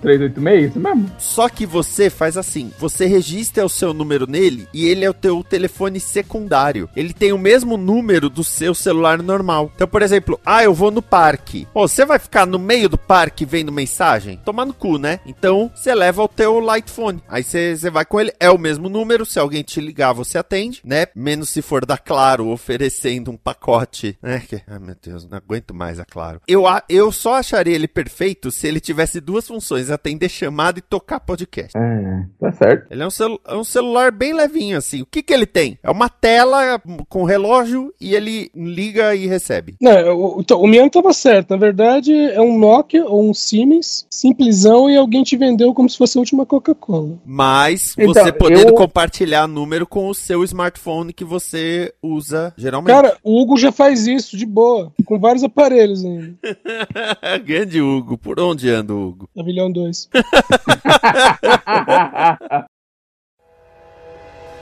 [0.00, 1.10] 386, isso mesmo?
[1.18, 5.14] Só que você faz assim, você registra o seu número nele e ele é o
[5.14, 6.88] teu telefone secundário.
[6.96, 9.70] Ele tem o mesmo número do seu celular normal.
[9.74, 11.66] Então, por exemplo, ah, eu vou no parque.
[11.72, 14.40] Pô, você vai ficar no meio do parque vendo mensagem?
[14.44, 15.20] Tomar no cu, né?
[15.26, 17.22] Então, você leva o teu light phone.
[17.28, 20.80] Aí você vai com ele, é o mesmo número, se alguém te ligar, você atende,
[20.84, 21.06] né?
[21.14, 24.42] Menos se for da Claro oferecendo um pacote, né?
[24.48, 26.40] Que, ai meu Deus, não aguento mais a Claro.
[26.46, 30.82] Eu, a- eu só acharia ele perfeito se ele tivesse duas funções, atender chamada e
[30.82, 31.76] tocar podcast.
[31.76, 32.86] É, tá certo.
[32.90, 35.02] Ele é um, celu- é um celular bem levinho, assim.
[35.02, 35.78] O que que ele tem?
[35.82, 39.76] É uma tela com relógio e ele liga e recebe.
[39.80, 41.50] Não, o, então, o Miane tava certo.
[41.50, 45.96] Na verdade, é um Nokia ou um Siemens, simplesão, e alguém te vendeu como se
[45.98, 47.18] fosse a última Coca-Cola.
[47.24, 52.94] Mas Então, você podendo eu- compartilhar número com o seu smartphone que você usa geralmente.
[52.94, 56.34] Cara, o Hugo já faz isso de boa, com vários aparelhos ainda.
[57.62, 58.18] Grande Hugo.
[58.18, 59.28] Por onde anda o Hugo?
[59.34, 60.08] Pavilhão 2.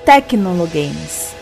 [0.05, 1.35] Tecnologames.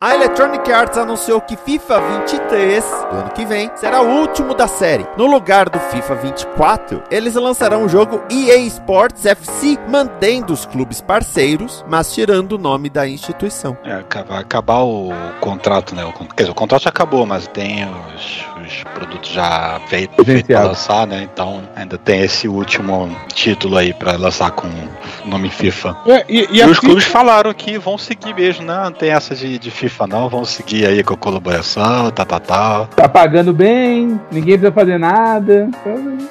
[0.00, 4.66] A Electronic Arts anunciou que FIFA 23, do ano que vem, será o último da
[4.66, 5.06] série.
[5.16, 11.00] No lugar do FIFA 24, eles lançarão o jogo EA Sports FC, mantendo os clubes
[11.00, 13.78] parceiros, mas tirando o nome da instituição.
[13.84, 16.04] É, aca- vai acabar o contrato, né?
[16.04, 17.84] O, quer dizer, o contrato já acabou, mas tem
[18.16, 18.44] os,
[18.78, 20.68] os produtos já feitos Licenciado.
[20.68, 21.28] lançar, né?
[21.32, 25.96] Então ainda tem esse último título aí pra lançar com o nome FIFA.
[26.06, 28.80] É, e, e E, os FIFA- clubes falaram que vão seguir mesmo, né?
[28.84, 32.40] Não tem essa de, de FIFA não, vamos seguir aí com a colaboração, tal, tal,
[32.40, 32.86] tal.
[32.88, 35.68] Tá pagando bem, ninguém precisa fazer nada.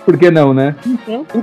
[0.05, 0.75] Por que não, né?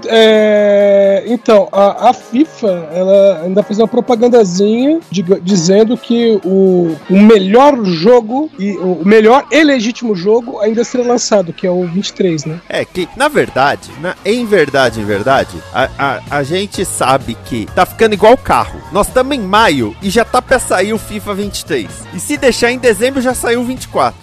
[0.06, 7.16] É, então, a, a FIFA, ela ainda fez uma propagandazinha diga- dizendo que o, o
[7.20, 12.44] melhor jogo e o melhor e legítimo jogo ainda será lançado, que é o 23,
[12.44, 12.60] né?
[12.68, 17.66] É que, na verdade, na- em verdade, em verdade, a, a, a gente sabe que
[17.74, 18.80] tá ficando igual carro.
[18.92, 21.88] Nós estamos em maio e já tá pra sair o FIFA 23.
[22.14, 24.18] E se deixar em dezembro já saiu o 24.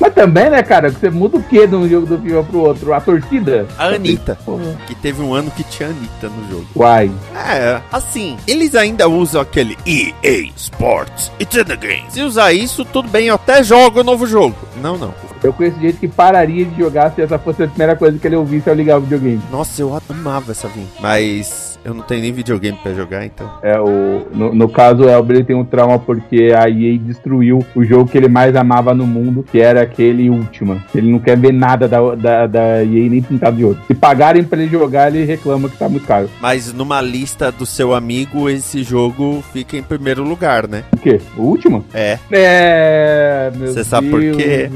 [0.00, 2.58] Mas também, né, cara, que você muda o que de um jogo do FIFA pro
[2.60, 2.92] outro?
[2.92, 3.66] A torcida?
[3.78, 4.38] A Anitta,
[4.86, 6.66] que teve um ano que tinha Anitta no jogo.
[6.76, 7.10] Uai.
[7.34, 12.04] É, assim, eles ainda usam aquele EA Sports, it's in the game.
[12.10, 14.56] Se usar isso, tudo bem, eu até jogo o novo jogo.
[14.76, 15.14] Não, não.
[15.42, 18.36] Eu conheço gente que pararia de jogar se essa fosse a primeira coisa que ele
[18.36, 19.42] ouvisse ao ligar o videogame.
[19.50, 20.86] Nossa, eu amava essa vinha.
[21.00, 23.50] Mas eu não tenho nem videogame pra jogar, então.
[23.62, 27.64] É, o, no, no caso, o Elber ele tem um trauma porque a EA destruiu
[27.74, 30.82] o jogo que ele mais amava no mundo, que era aquele Ultima.
[30.94, 33.82] Ele não quer ver nada da, da, da EA nem pintado de outro.
[33.86, 36.28] Se pagarem pra ele jogar, ele reclama que tá muito caro.
[36.40, 40.84] Mas numa lista do seu amigo, esse jogo fica em primeiro lugar, né?
[40.92, 41.20] O quê?
[41.36, 41.84] O Ultima?
[41.92, 44.70] É, É, meu Cê sabe por quê?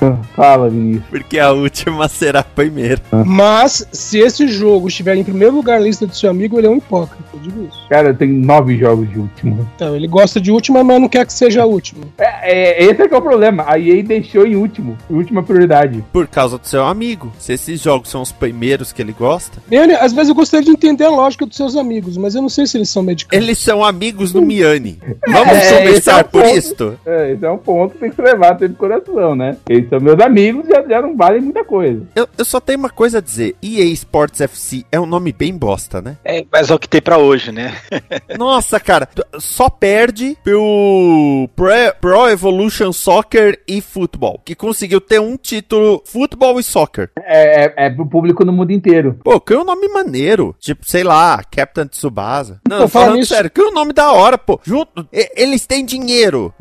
[0.00, 1.04] Ah, Fala, Vinícius.
[1.10, 3.00] porque a última será a primeira.
[3.26, 6.70] Mas, se esse jogo estiver em primeiro lugar na lista do seu amigo, ele é
[6.70, 7.78] um hipócrita, eu digo isso.
[7.88, 9.68] Cara, tem nove jogos de Ultima.
[9.76, 12.04] Então, ele gosta de última, mas não quer que seja a última.
[12.18, 13.64] É, é, esse é que é o problema.
[13.66, 14.96] A EA deixou em último.
[15.08, 16.04] Última prioridade.
[16.12, 17.32] Por causa do seu amigo.
[17.38, 20.70] Se esses jogos são os primeiros que ele gosta, Ele, às vezes eu gostaria de
[20.70, 23.44] entender a lógica dos seus amigos, mas eu não sei se eles são medicados.
[23.44, 24.98] eles são amigos do Miani.
[25.28, 26.56] Vamos É, esse é começar o por ponto.
[26.56, 26.98] isto?
[27.06, 29.56] É, esse é um ponto que tem que se levar sempre pro coração, né?
[29.68, 32.02] Eles são meus amigos já, já não valem muita coisa.
[32.14, 33.54] Eu, eu só tenho uma coisa a dizer.
[33.62, 36.16] EA Sports FC é um nome bem bosta, né?
[36.24, 37.74] É, mas é o que tem pra hoje, né?
[38.38, 41.68] Nossa, cara, só perde pro Pro,
[42.00, 47.10] Pro Evolution Soccer e Futebol, que conseguiu ter um título Futebol e Soccer.
[47.18, 49.18] É, é, é pro público no mundo inteiro.
[49.24, 50.54] Pô, que é um nome maneiro.
[50.58, 52.60] Tipo, sei lá, Captain Tsubasa.
[52.68, 54.60] Não, Pô, falando falando nisso- sério, que é um nome da hora, pô.
[54.62, 56.52] Junto, e- eles têm dinheiro.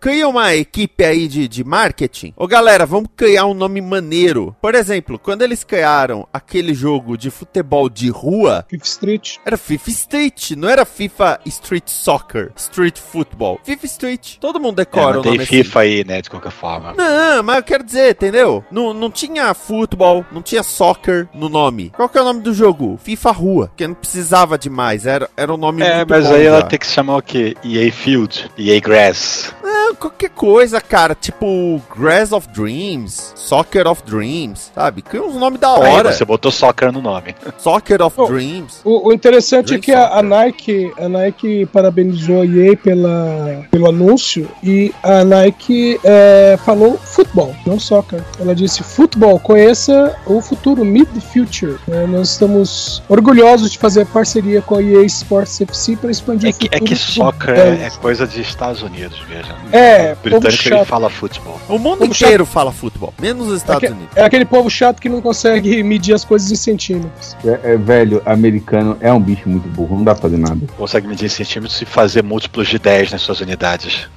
[0.00, 2.32] Cria uma equipe aí de, de marketing.
[2.36, 4.54] Ô, galera, vamos criar um nome maneiro.
[4.60, 8.84] Por exemplo, quando eles criaram aquele jogo de futebol de rua, Fifth
[9.16, 9.36] Street.
[9.44, 13.60] era FIFA Street, não era FIFA Street Soccer, Street Football.
[13.64, 14.36] FIFA Street.
[14.40, 15.56] Todo mundo É, decora mas o tem nome assim.
[15.62, 16.94] FIFA aí, né, de qualquer forma.
[16.94, 18.64] Não, mas eu quero dizer, entendeu?
[18.70, 21.90] Não, não tinha futebol, não tinha soccer no nome.
[21.96, 22.98] Qual que é o nome do jogo?
[23.02, 26.44] FIFA Rua, porque não precisava demais, era, era um nome É, muito mas bom aí
[26.46, 26.66] ela já.
[26.66, 27.56] tem que se chamar o quê?
[27.64, 29.54] EA Field, EA Grass.
[29.88, 35.00] Não, qualquer coisa, cara, tipo Grass of Dreams, Soccer of Dreams, sabe?
[35.00, 36.12] Que uns nomes da Aí hora.
[36.12, 37.34] você botou soccer no nome.
[37.58, 38.26] Soccer of Oh.
[38.26, 38.80] Dreams.
[38.84, 40.22] O, o interessante é Dream que a, a.
[40.22, 47.54] Nike, a Nike parabenizou a EA pela, pelo anúncio e a Nike é, falou futebol,
[47.66, 48.22] não soccer.
[48.38, 51.78] Ela disse futebol, conheça o futuro, meet the future.
[51.88, 56.52] É, nós estamos orgulhosos de fazer parceria com a EA Sports FC para expandir É
[56.52, 56.84] o que, futuro.
[56.84, 59.56] é que soccer é, é coisa de Estados Unidos, veja.
[59.78, 60.86] É, o britânico povo ele chato.
[60.86, 61.60] fala futebol.
[61.68, 64.16] O mundo inteiro fala futebol, menos os Estados Aque- Unidos.
[64.16, 67.36] É aquele povo chato que não consegue medir as coisas em centímetros.
[67.44, 70.58] É, é, velho, americano é um bicho muito burro, não dá pra fazer nada.
[70.76, 74.08] Consegue medir em centímetros e fazer múltiplos de 10 nas suas unidades.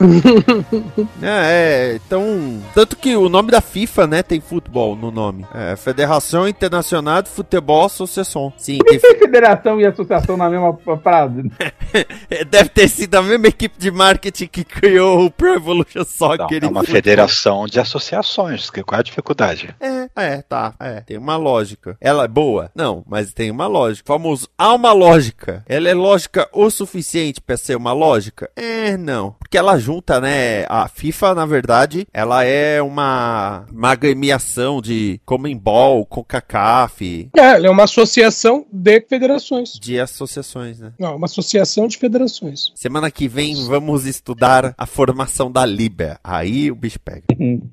[1.21, 1.25] É,
[1.93, 2.59] é, então.
[2.73, 5.45] Tanto que o nome da FIFA, né, tem futebol no nome.
[5.53, 8.51] É, Federação Internacional de Futebol Associação.
[8.57, 11.51] Sim, tem, Tem federação e associação na mesma frase.
[12.49, 16.63] deve ter sido a mesma equipe de marketing que criou o Pro Evolution Não, Soccer.
[16.63, 18.69] é uma federação de associações.
[18.69, 19.75] que- Qual é a dificuldade?
[19.79, 20.73] É, é, tá.
[20.79, 21.97] É, tem uma lógica.
[21.99, 22.71] Ela é boa?
[22.75, 24.05] Não, mas tem uma lógica.
[24.07, 25.63] Famoso, há uma lógica.
[25.67, 28.49] Ela é lógica o suficiente pra ser uma lógica?
[28.55, 29.31] É, não.
[29.39, 30.65] Porque ela junta, né?
[30.69, 37.69] A FIFA, na verdade, ela é uma, uma agremiação de Comembol, CONCACAF, É, ela é
[37.69, 39.73] uma associação de federações.
[39.79, 40.93] de associações, né?
[40.99, 42.71] Não, uma associação de federações.
[42.75, 46.19] Semana que vem vamos estudar a formação da Libra.
[46.21, 47.23] Aí o bicho pega.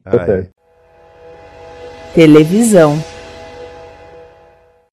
[0.04, 0.26] Aí.
[0.26, 0.50] certo.
[2.14, 3.02] Televisão.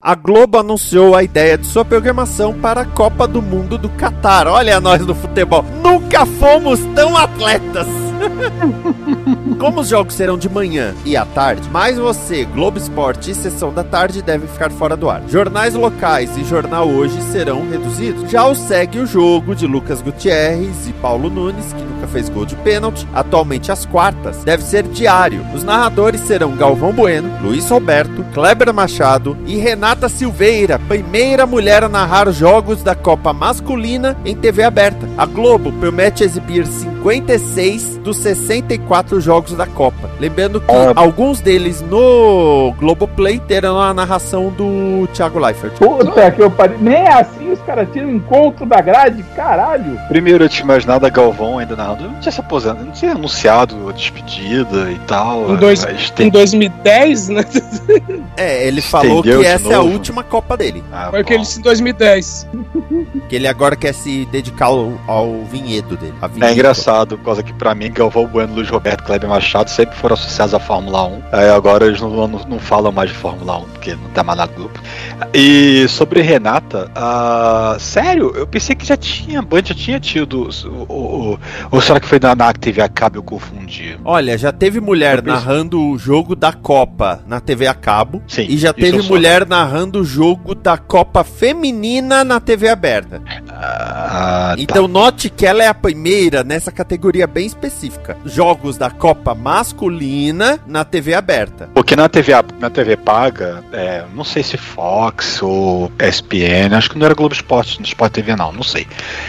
[0.01, 4.47] A Globo anunciou a ideia de sua programação para a Copa do Mundo do Catar.
[4.47, 5.63] Olha nós no futebol.
[5.81, 8.04] Nunca fomos tão atletas.
[9.59, 13.73] Como os jogos serão de manhã e à tarde, mais você, Globo Esporte e Sessão
[13.73, 15.21] da Tarde devem ficar fora do ar.
[15.27, 18.29] Jornais locais e Jornal Hoje serão reduzidos.
[18.29, 22.45] Já o Segue o Jogo de Lucas Gutierrez e Paulo Nunes, que nunca fez gol
[22.45, 25.45] de pênalti, atualmente às quartas, deve ser diário.
[25.53, 31.89] Os narradores serão Galvão Bueno, Luiz Roberto, Kleber Machado e Renata Silveira, primeira mulher a
[31.89, 35.07] narrar jogos da Copa Masculina em TV aberta.
[35.17, 40.09] A Globo promete exibir 56 dos 64 jogos da Copa.
[40.19, 40.93] Lembrando que Ah.
[40.95, 45.73] alguns deles no Globoplay terão a narração do Thiago Leifert.
[45.77, 46.77] Puta que eu parei.
[46.79, 49.99] Nem assim os caras tiram encontro da grade, caralho.
[50.07, 52.03] Primeiro eu tinha imaginado a Galvão ainda narrando.
[52.09, 55.51] Não tinha se aposentado, não tinha anunciado a despedida e tal.
[55.51, 57.43] Em dois- Mas Em tem- 2010, né?
[58.37, 59.91] É, ele falou Estendeu que essa é a novo.
[59.91, 60.83] última Copa dele.
[60.91, 61.27] Ah, Foi bom.
[61.27, 62.47] que ele disse em 2010.
[63.29, 66.13] Que ele agora quer se dedicar ao, ao vinhedo dele.
[66.21, 69.95] a É engraçado, por causa que pra mim, Galvão Bueno, Luiz Roberto Kleber Machado sempre
[69.97, 71.21] foram associados à Fórmula 1.
[71.31, 74.37] Aí agora eles não, não, não falam mais de Fórmula 1, porque não tá mais
[74.37, 74.79] na grupo.
[75.33, 80.49] E sobre Renata, ah, sério, eu pensei que já tinha, Band já tinha tido.
[80.65, 81.39] o- o- o-
[81.71, 83.97] ou será que foi na, na TV a cabo eu confundi?
[84.03, 88.21] Olha, já teve mulher pensei- narrando o jogo da Copa na TV a cabo.
[88.27, 88.45] Sim.
[88.49, 93.21] E já teve mulher narrando o jogo da Copa Feminina na TV aberta.
[93.49, 94.61] Ah, tá.
[94.61, 97.94] Então note que ela é a primeira nessa categoria bem específica.
[98.25, 101.69] Jogos da Copa masculina na TV aberta.
[101.73, 106.97] Porque na TV, na TV paga, é, não sei se Fox ou ESPN, acho que
[106.97, 108.87] não era Globo Esporte, no Sport TV não, não sei.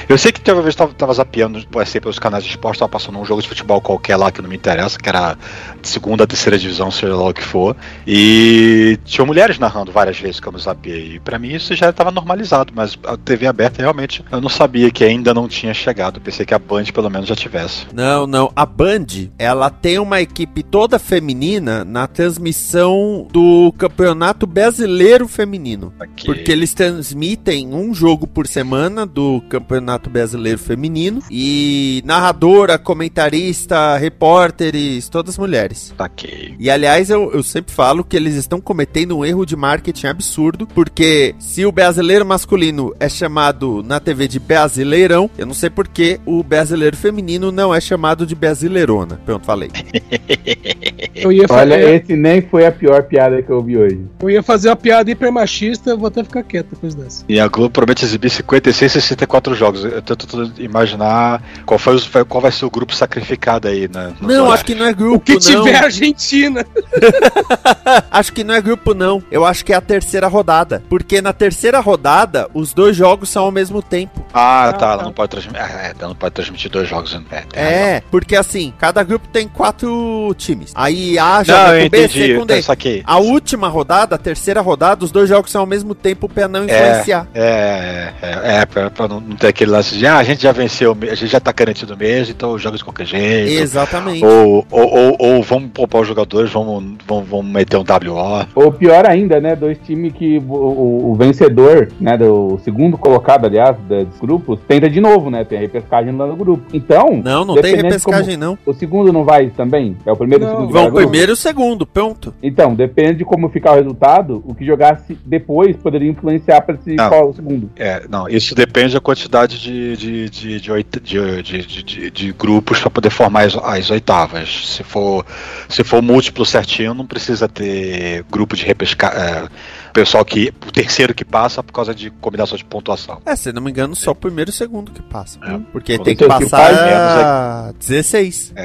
[0.09, 2.50] Eu sei que teve uma vez que tava, tava zapeando, pode ser pelos canais de
[2.50, 5.37] esporte, tava passando um jogo de futebol qualquer lá que não me interessa, que era
[5.81, 7.76] de segunda, terceira divisão, seja lá o que for.
[8.07, 11.14] E tinha mulheres narrando várias vezes que eu me zapeei.
[11.14, 14.90] E pra mim isso já estava normalizado, mas a TV aberta realmente eu não sabia
[14.90, 16.20] que ainda não tinha chegado.
[16.20, 17.87] Pensei que a Band pelo menos já tivesse.
[17.92, 18.45] Não, não.
[18.54, 19.06] A Band,
[19.38, 25.92] ela tem uma equipe toda feminina na transmissão do Campeonato Brasileiro Feminino.
[25.98, 26.26] Aqui.
[26.26, 31.22] Porque eles transmitem um jogo por semana do Campeonato Brasileiro Feminino.
[31.30, 35.94] E narradora, comentarista, repórteres, todas mulheres.
[35.98, 36.54] Ok.
[36.59, 40.66] E aliás, eu, eu sempre falo que eles estão cometendo um erro de marketing absurdo,
[40.66, 45.88] porque se o brasileiro masculino é chamado na TV de brasileirão, eu não sei por
[45.88, 49.20] que o brasileiro feminino não é chamado de brasileirona.
[49.25, 49.70] Pronto, falei.
[51.14, 54.01] Eu ia, fa- Olha, esse nem foi a pior piada que eu ouvi hoje.
[54.20, 57.25] eu ia fazer uma piada hipermachista, vou até ficar quieto depois dessa.
[57.27, 59.83] E a Globo promete exibir 56, 64 jogos.
[59.83, 61.96] Eu tô tentando imaginar qual, foi,
[62.29, 64.12] qual vai ser o grupo sacrificado aí, né?
[64.20, 65.64] Não, acho que não é grupo, O que não.
[65.64, 66.64] tiver Argentina.
[68.11, 69.22] Acho que não é grupo, não.
[69.31, 70.83] Eu acho que é a terceira rodada.
[70.88, 74.25] Porque na terceira rodada, os dois jogos são ao mesmo tempo.
[74.33, 74.87] Ah, tá.
[74.87, 75.05] Ah, Ela tá.
[75.05, 75.61] não pode transmitir.
[75.62, 77.14] É, ela não pode transmitir dois jogos.
[77.31, 77.79] É, tem razão.
[77.79, 80.72] É, porque assim, cada grupo tem quatro times.
[80.74, 82.26] Aí A Não, joga eu com B, entendi.
[82.26, 82.62] C com D.
[82.62, 83.02] Saquei.
[83.06, 86.64] A última rodada, a terceira rodada, os dois jogos são ao mesmo tempo pra não
[86.64, 87.28] influenciar.
[87.34, 90.42] É, é, é, é pra, pra não, não ter aquele lance de ah, a gente
[90.42, 93.62] já venceu, a gente já tá garantido mesmo, então joga de qualquer jeito.
[93.62, 94.24] Exatamente.
[94.24, 98.46] Ou, ou, ou, ou vamos poupar os jogadores, vamos, vamos, vamos meter um WO.
[98.54, 99.54] Ou pior ainda, né?
[99.54, 102.16] Dois times que o, o- o vencedor, né?
[102.16, 105.44] Do segundo colocado, aliás, dos grupos, tenta de novo, né?
[105.44, 106.64] Tem a repescagem lá no grupo.
[106.72, 107.20] Então.
[107.22, 107.88] Não, não tem dependendo
[108.37, 108.59] não.
[108.64, 109.96] O segundo não vai também?
[110.07, 110.72] É o primeiro e o Não, segundo?
[110.72, 110.96] Vão grupo?
[110.98, 112.35] primeiro e o segundo, pronto.
[112.42, 116.94] Então, depende de como ficar o resultado, o que jogasse depois poderia influenciar para se
[116.94, 117.09] Não.
[117.09, 117.70] qual é o segundo.
[117.76, 122.33] É, não, isso depende da quantidade de, de, de, de, de, de, de- de- de
[122.33, 124.66] grupos para poder formar as, as oitavas.
[124.66, 125.24] Se for,
[125.68, 129.12] se for múltiplo certinho, não precisa ter grupo de repescar.
[129.16, 129.48] É,
[129.92, 130.52] pessoal que.
[130.66, 133.18] O terceiro que passa por causa de combinação de pontuação.
[133.24, 135.42] É, se não me engano, só o primeiro e o segundo que passam.
[135.42, 135.59] É.
[135.72, 136.87] Porque Quando tem que tem que passar faz 16.
[136.87, 137.72] É,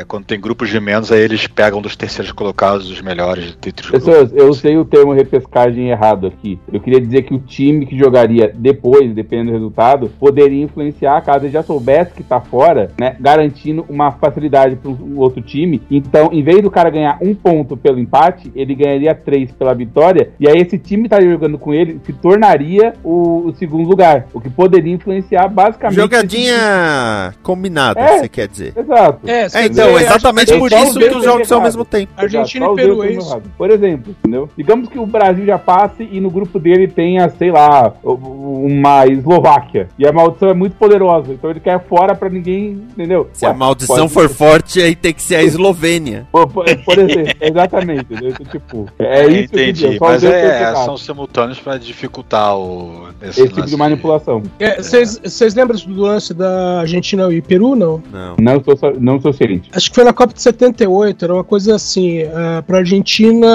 [0.08, 3.90] quando tem grupos de menos, aí eles pegam dos terceiros colocados os melhores entre os
[3.92, 4.06] grupos.
[4.08, 6.60] Pessoas, eu usei o termo repescagem errado aqui.
[6.72, 11.46] Eu queria dizer que o time que jogaria depois, dependendo do resultado, poderia influenciar caso
[11.46, 13.16] ele já soubesse que tá fora, né?
[13.20, 15.82] Garantindo uma facilidade para o outro time.
[15.90, 20.32] Então, em vez do cara ganhar um ponto pelo empate, ele ganharia três pela vitória.
[20.40, 24.28] E aí, esse time que estaria jogando com ele se tornaria o, o segundo lugar.
[24.34, 25.98] O que poderia influenciar basicamente.
[25.98, 28.20] Jogadinha combinada, É.
[28.20, 28.74] você quer dizer.
[28.78, 29.20] Exato.
[29.32, 32.12] É, É, então, exatamente eu por isso que os jogos são ao mesmo tempo.
[32.18, 33.42] Argentina e Peru, é isso.
[33.58, 34.50] Por exemplo, entendeu?
[34.58, 39.88] Digamos que o Brasil já passe e no grupo dele tenha, sei lá, uma Eslováquia.
[39.98, 41.32] E a maldição é muito poderosa.
[41.34, 43.30] Então ele quer fora pra ninguém, entendeu?
[43.34, 46.28] Se a maldição for forte, aí tem que ser a Eslovênia.
[46.32, 46.68] Por,
[47.00, 48.06] exemplo, exatamente.
[48.12, 50.86] Então, tipo, é isso que eu Entendi, queria, só mas é, errado.
[50.86, 54.44] são simultâneos para dificultar o, Esse tipo lance de manipulação.
[54.60, 58.02] É, Vocês lembram do lance da Argentina e Peru, não?
[58.12, 58.36] Não.
[58.40, 59.70] Não sou, só- não ciente.
[59.72, 63.48] Acho que foi na Copa de 78, era uma coisa assim, uh, pra Argentina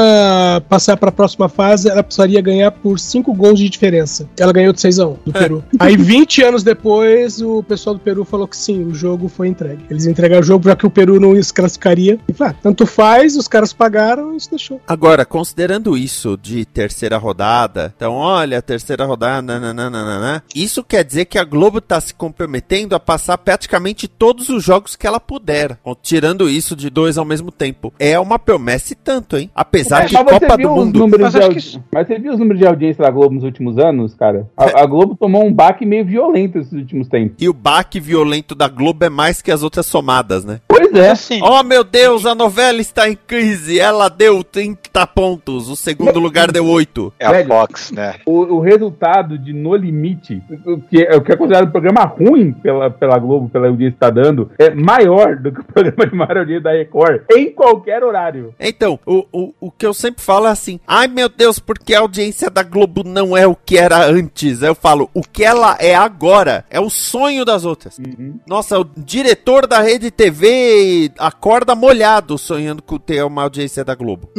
[0.68, 4.28] passar pra próxima fase, ela precisaria ganhar por 5 gols de diferença.
[4.38, 5.64] Ela ganhou de 6 a 1 do Peru.
[5.78, 9.84] Aí 20 anos depois, o pessoal do Peru falou que sim, o jogo foi entregue.
[9.90, 12.18] Eles entregaram o jogo já que o Peru não se classificaria.
[12.28, 14.80] E, ah, tanto faz, os caras pagaram e isso deixou.
[14.86, 21.38] Agora, considerando isso de terceira rodada, então olha, terceira rodada, nananana, isso quer dizer que
[21.38, 25.55] a Globo tá se comprometendo a passar praticamente todos os jogos que ela puder,
[26.02, 27.92] tirando isso de dois ao mesmo tempo.
[27.98, 29.50] É uma promessa e tanto, hein?
[29.54, 31.08] Apesar Mas de Copa do Mundo.
[31.18, 33.44] Mas de audi- que isso- Mas você viu os números de audiência da Globo nos
[33.44, 34.46] últimos anos, cara?
[34.56, 37.36] A, a Globo tomou um baque meio violento nesses últimos tempos.
[37.40, 40.60] E o baque violento da Globo é mais que as outras somadas, né?
[40.68, 41.10] Pois é.
[41.10, 43.78] Assim, Oh meu Deus, a novela está em crise.
[43.78, 45.68] Ela deu 30 pontos.
[45.68, 47.12] O segundo lugar deu 8.
[47.18, 47.48] É a Velho.
[47.48, 48.14] Fox, né?
[48.26, 52.04] O, o resultado de No Limite, o que é, o que é considerado um programa
[52.04, 56.06] ruim pela, pela Globo, pela audiência que está dando, é maior do que o programa
[56.06, 58.54] de maior audiência da Record em qualquer horário.
[58.58, 62.00] Então, o, o, o que eu sempre falo é assim: ai meu Deus, porque a
[62.00, 64.62] audiência da Globo não é o que era antes.
[64.62, 67.98] Eu falo, o que ela é agora é o sonho das outras.
[68.46, 74.30] Nossa, o diretor da Rede TV acorda molhado sonhando com ter uma audiência da Globo.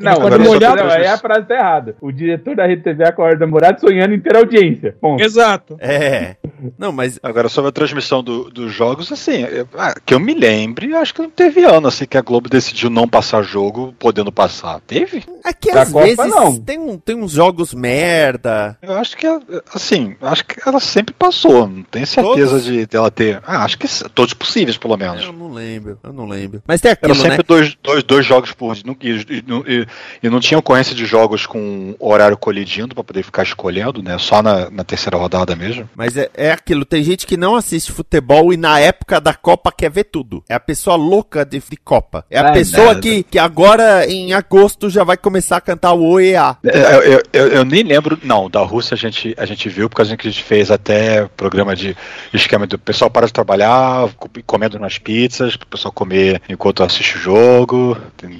[0.00, 1.96] Não, Agora, não, molhado- não, aí a frase tá errada.
[2.00, 4.96] O diretor da Rede TV acorda morado sonhando em ter audiência.
[5.00, 5.22] Ponto.
[5.22, 5.76] Exato.
[5.80, 6.36] É.
[6.78, 10.34] Não, mas Agora, sobre a transmissão do- dos jogos, assim, eu- ah, que eu me
[10.48, 14.30] lembre, acho que não teve ano assim que a Globo decidiu não passar jogo, podendo
[14.32, 14.80] passar.
[14.86, 15.24] Teve?
[15.44, 16.56] é que Da às Copa, vezes não.
[16.58, 18.76] tem, um, tem uns jogos merda.
[18.82, 19.26] Eu acho que,
[19.74, 21.66] assim, acho que ela sempre passou.
[21.66, 22.64] Não tenho certeza Todos?
[22.64, 23.42] de dela ter.
[23.46, 25.22] Ah, acho que todos possíveis, pelo menos.
[25.24, 26.62] Eu não lembro, eu não lembro.
[26.66, 27.44] Mas tem Era aquilo, sempre né?
[27.46, 28.84] dois, dois, dois jogos por dia.
[29.02, 29.44] E, e-
[29.80, 29.86] e-
[30.22, 34.16] e não tinha ocorrência de jogos com horário colidindo pra poder ficar escolhendo, né?
[34.18, 35.88] Só na, na terceira rodada mesmo.
[35.94, 39.72] Mas é, é aquilo, tem gente que não assiste futebol e na época da Copa
[39.72, 40.33] quer ver tudo.
[40.48, 42.24] É a pessoa louca de, de Copa.
[42.30, 46.02] É a É, pessoa que, que agora, em agosto, já vai começar a cantar o
[46.04, 46.56] OEA.
[46.64, 49.88] É, Eu, eu, eu- eu nem lembro, não, da Rússia a gente, a gente viu,
[49.88, 51.96] porque a gente fez até programa de
[52.32, 57.16] esquema do pessoal para de trabalhar, co- comendo umas pizzas, pro pessoal comer enquanto assiste
[57.16, 57.96] o jogo.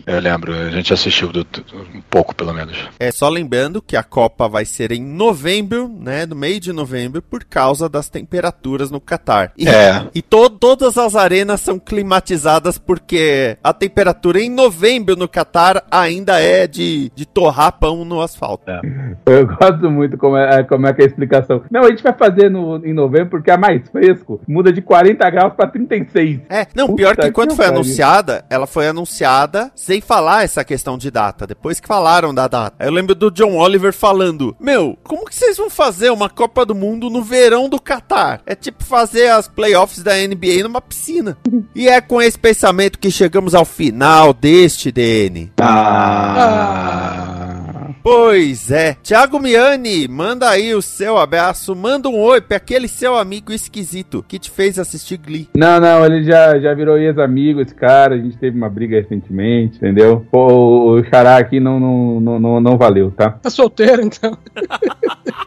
[0.06, 1.64] Eu lembro, a gente assistiu do- do-
[1.94, 2.76] um pouco, pelo menos.
[2.98, 6.26] É só lembrando que a Copa vai ser em novembro, né?
[6.26, 9.52] No meio de novembro, por causa das temperaturas no Catar.
[9.56, 10.06] E, É.
[10.14, 16.40] e to- todas as arenas são climatizadas porque a temperatura em novembro no Catar ainda
[16.40, 18.64] é de, de torrar pão no asfalto.
[19.26, 21.62] Eu gosto muito como é, como é que é a explicação.
[21.70, 24.40] Não, a gente vai fazer no, em novembro porque é mais fresco.
[24.46, 26.40] Muda de 40 graus pra 36.
[26.48, 30.64] É, não, Puta pior que que quando foi anunciada, ela foi anunciada sem falar essa
[30.64, 31.46] questão de data.
[31.46, 32.84] Depois que falaram da data.
[32.84, 36.74] Eu lembro do John Oliver falando: Meu, como que vocês vão fazer uma Copa do
[36.74, 38.40] Mundo no verão do Catar?
[38.46, 41.36] É tipo fazer as playoffs da NBA numa piscina.
[41.74, 45.50] e é com esse pensamento que chegamos ao final deste DN.
[48.04, 48.98] Pois é.
[49.02, 51.74] Thiago Miani, manda aí o seu abraço.
[51.74, 55.48] Manda um oi pra aquele seu amigo esquisito que te fez assistir Glee.
[55.56, 58.14] Não, não, ele já, já virou ex-amigo, esse cara.
[58.14, 60.26] A gente teve uma briga recentemente, entendeu?
[60.30, 63.30] Pô, o Xará aqui não, não, não, não, não valeu, tá?
[63.30, 64.36] Tá solteiro, então.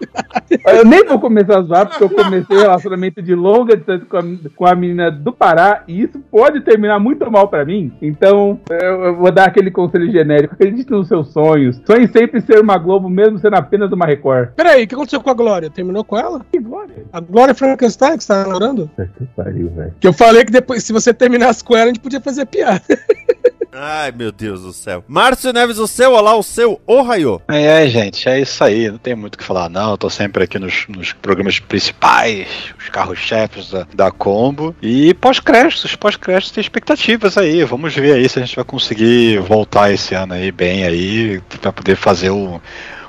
[0.65, 4.17] Eu nem vou começar a zoar, porque eu comecei um relacionamento de longa distância com
[4.17, 4.23] a,
[4.55, 7.91] com a menina do Pará, e isso pode terminar muito mal pra mim.
[8.01, 11.81] Então, eu, eu vou dar aquele conselho genérico: acredite nos seus sonhos.
[11.85, 14.49] Sonhe sempre ser uma Globo, mesmo sendo apenas uma Record.
[14.55, 15.69] Peraí, o que aconteceu com a Glória?
[15.69, 16.45] Terminou com ela?
[16.51, 17.05] Que glória!
[17.11, 18.87] A Glória Frankenstein que você tá namorando?
[18.89, 19.93] Puta Que pariu, velho.
[19.99, 22.81] Que eu falei que depois, se você terminasse com ela, a gente podia fazer piada.
[23.79, 25.03] Ai, meu Deus do céu.
[25.07, 27.39] Márcio Neves, o seu, olá, o seu, ô Raio.
[27.47, 28.89] É, é, gente, é isso aí.
[28.89, 29.91] Não tem muito o que falar, não.
[29.91, 32.47] Eu tô sempre aqui nos, nos programas principais,
[32.77, 34.75] os carros-chefes da, da Combo.
[34.81, 37.63] E pós-créditos, pós-créditos tem expectativas aí.
[37.63, 41.71] Vamos ver aí se a gente vai conseguir voltar esse ano aí bem aí, pra
[41.71, 42.61] poder fazer o.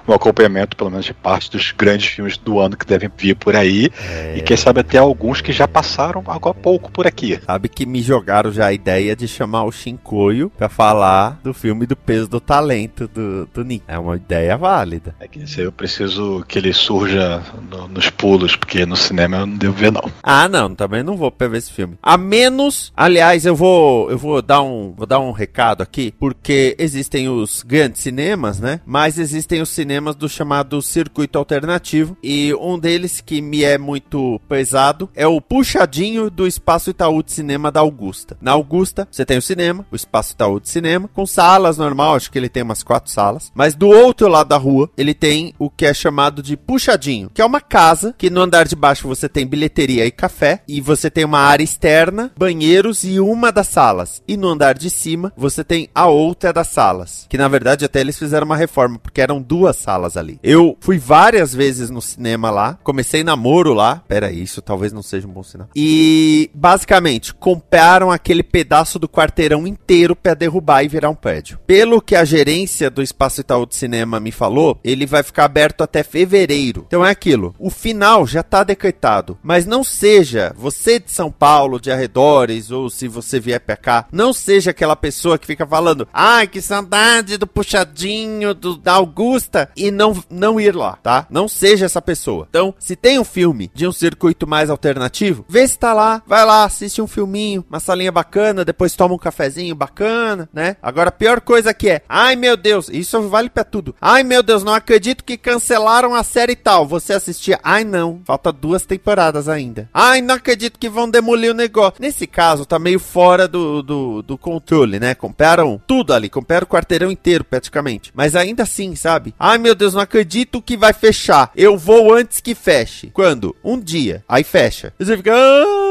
[0.08, 3.54] Um acompanhamento, pelo menos, de parte dos grandes filmes do ano que devem vir por
[3.54, 3.90] aí.
[4.34, 7.38] E quem sabe até alguns que já passaram agora há pouco por aqui.
[7.44, 11.84] Sabe que me jogaram já a ideia de chamar o Shinkoio pra falar do filme
[11.86, 13.84] do peso do talento do, do Nick.
[13.86, 15.14] É uma ideia válida.
[15.20, 19.56] É que eu preciso que ele surja no- nos pulos, porque no cinema eu não
[19.56, 20.10] devo ver, não.
[20.22, 21.98] Ah, não, também não vou ver esse filme.
[22.02, 26.74] A menos, aliás, eu vou eu vou dar um vou dar um recado aqui, porque
[26.78, 28.80] existem os grandes cinemas, né?
[28.86, 33.76] Mas existem os cinemas cinemas do chamado circuito alternativo e um deles que me é
[33.76, 38.36] muito pesado é o puxadinho do Espaço Itaú de Cinema da Augusta.
[38.40, 42.30] Na Augusta, você tem o cinema, o Espaço Itaú de Cinema, com salas normal, acho
[42.30, 45.68] que ele tem umas quatro salas, mas do outro lado da rua, ele tem o
[45.68, 49.28] que é chamado de puxadinho, que é uma casa que no andar de baixo você
[49.28, 54.22] tem bilheteria e café, e você tem uma área externa, banheiros e uma das salas.
[54.28, 58.00] E no andar de cima, você tem a outra das salas, que na verdade até
[58.00, 60.38] eles fizeram uma reforma, porque eram duas salas ali.
[60.42, 65.26] Eu fui várias vezes no cinema lá, comecei namoro lá, pera isso talvez não seja
[65.26, 65.68] um bom sinal.
[65.74, 71.58] E basicamente, compraram aquele pedaço do quarteirão inteiro para derrubar e virar um prédio.
[71.66, 75.82] Pelo que a gerência do Espaço Itaú de Cinema me falou, ele vai ficar aberto
[75.82, 76.84] até fevereiro.
[76.86, 81.80] Então é aquilo, o final já tá decretado, mas não seja você de São Paulo,
[81.80, 86.06] de arredores, ou se você vier pra cá, não seja aquela pessoa que fica falando,
[86.12, 91.26] ai, que saudade do puxadinho do, da Augusta, e não, não ir lá, tá?
[91.30, 92.46] Não seja essa pessoa.
[92.48, 96.44] Então, se tem um filme de um circuito mais alternativo, vê se tá lá, vai
[96.44, 100.76] lá, assiste um filminho, uma salinha bacana, depois toma um cafezinho bacana, né?
[100.82, 103.94] Agora, a pior coisa que é, ai meu Deus, isso vale pra tudo.
[104.00, 106.86] Ai meu Deus, não acredito que cancelaram a série tal.
[106.86, 109.88] Você assistia, ai não, falta duas temporadas ainda.
[109.92, 112.00] Ai, não acredito que vão demolir o negócio.
[112.00, 115.14] Nesse caso, tá meio fora do, do, do controle, né?
[115.14, 118.12] Compraram tudo ali, compraram o quarteirão inteiro praticamente.
[118.14, 119.34] Mas ainda assim, sabe?
[119.38, 121.50] Ai meu Deus, não acredito que vai fechar.
[121.56, 123.10] Eu vou antes que feche.
[123.12, 123.54] Quando?
[123.62, 124.24] Um dia.
[124.28, 124.92] Aí fecha.
[124.98, 125.32] E você fica.
[125.34, 125.87] "Ah",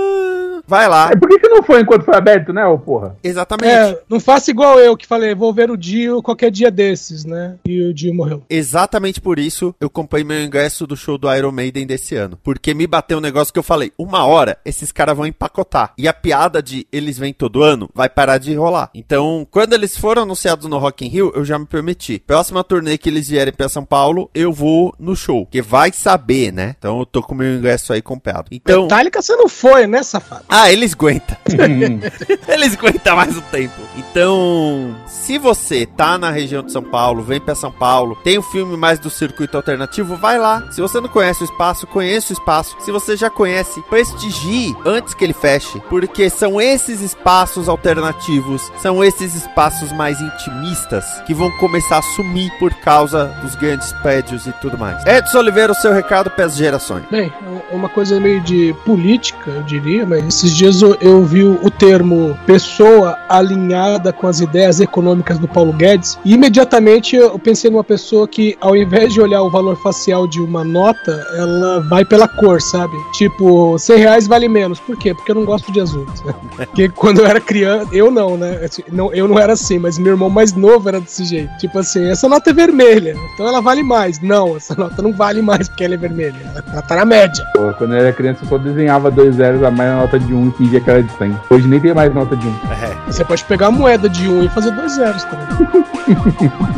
[0.68, 1.12] Vai lá.
[1.12, 3.16] É, por que, que não foi enquanto foi aberto, né, ô porra?
[3.24, 3.72] Exatamente.
[3.72, 7.56] É, não faça igual eu, que falei, vou ver o Dio qualquer dia desses, né?
[7.66, 8.44] E o Dio morreu.
[8.50, 12.38] Exatamente por isso eu comprei meu ingresso do show do Iron Maiden desse ano.
[12.44, 15.94] Porque me bateu um negócio que eu falei: uma hora esses caras vão empacotar.
[15.98, 18.90] E a piada de eles vêm todo ano vai parar de rolar.
[18.94, 22.22] Então, quando eles foram anunciados no Rock in Rio, eu já me permiti.
[22.26, 25.46] Próxima turnê que eles vierem pra São Paulo, eu vou no show.
[25.46, 26.76] Que vai saber, né?
[26.78, 28.48] Então eu tô com meu ingresso aí comprado.
[28.52, 28.84] Então.
[28.84, 30.46] Metallica você não foi, né, safado?
[30.60, 31.38] Ah, eles aguentam.
[32.50, 33.76] eles aguentam mais um tempo.
[33.96, 38.42] Então, se você tá na região de São Paulo, vem pra São Paulo, tem um
[38.42, 40.64] filme mais do circuito alternativo, vai lá.
[40.72, 42.76] Se você não conhece o espaço, conheça o espaço.
[42.80, 49.04] Se você já conhece, prestigie antes que ele feche, porque são esses espaços alternativos, são
[49.04, 54.52] esses espaços mais intimistas que vão começar a sumir por causa dos grandes prédios e
[54.54, 55.06] tudo mais.
[55.06, 57.04] Edson Oliveira, o seu recado para as gerações.
[57.12, 61.44] Bem, é uma coisa meio de política, eu diria, mas esses dias eu, eu vi
[61.44, 67.70] o termo pessoa alinhada com as ideias econômicas do Paulo Guedes e imediatamente eu pensei
[67.70, 72.06] numa pessoa que, ao invés de olhar o valor facial de uma nota, ela vai
[72.06, 72.96] pela cor, sabe?
[73.14, 74.80] Tipo, 100 reais vale menos.
[74.80, 75.14] Por quê?
[75.14, 76.06] Porque eu não gosto de azul.
[76.56, 78.60] Porque quando eu era criança, eu não, né?
[78.64, 81.56] Assim, Não, eu não era assim, mas meu irmão mais novo era desse jeito.
[81.58, 84.22] Tipo assim, essa nota é vermelha, então ela vale mais.
[84.22, 86.36] Não, essa nota não vale mais porque ela é vermelha.
[86.44, 87.46] Ela, ela tá na média.
[87.54, 90.34] Pô, quando eu era criança, eu só desenhava dois zeros a mais na nota de
[90.34, 91.40] um e fingia que era de 100.
[91.50, 92.56] Hoje nem tem mais nota de um.
[92.72, 93.12] É.
[93.12, 95.48] Você pode pegar a moeda de um e fazer dois zeros também.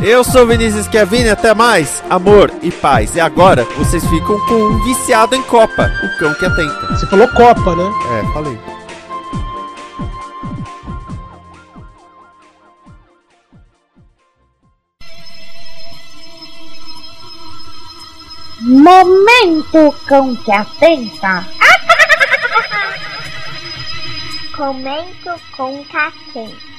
[0.02, 2.02] Eu sou Vinícius Chiavini, até mais.
[2.08, 3.14] Amor e paz.
[3.14, 6.86] E agora vocês ficam com um viciado em Copa, o cão que atenta.
[6.90, 7.90] Você falou Copa, né?
[8.18, 8.79] É, falei.
[18.70, 21.44] Momento cão que atenta.
[24.56, 26.69] Comento com catenta.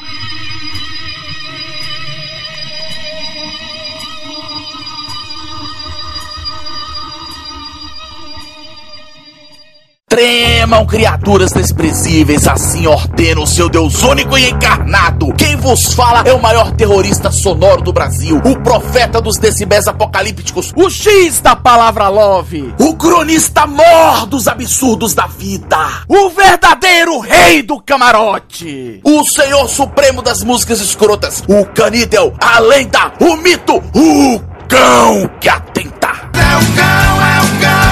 [10.12, 15.34] Tremam criaturas desprezíveis, assim ordena o seu Deus único e encarnado.
[15.36, 20.74] Quem vos fala é o maior terrorista sonoro do Brasil, o profeta dos decibéis apocalípticos,
[20.76, 25.78] o X da palavra love, o cronista mor dos absurdos da vida,
[26.10, 33.14] o verdadeiro rei do camarote, o senhor supremo das músicas escrotas, o canídel, a lenda,
[33.18, 36.10] o mito, o cão que atenta.
[36.34, 37.91] É o cão, é o cão,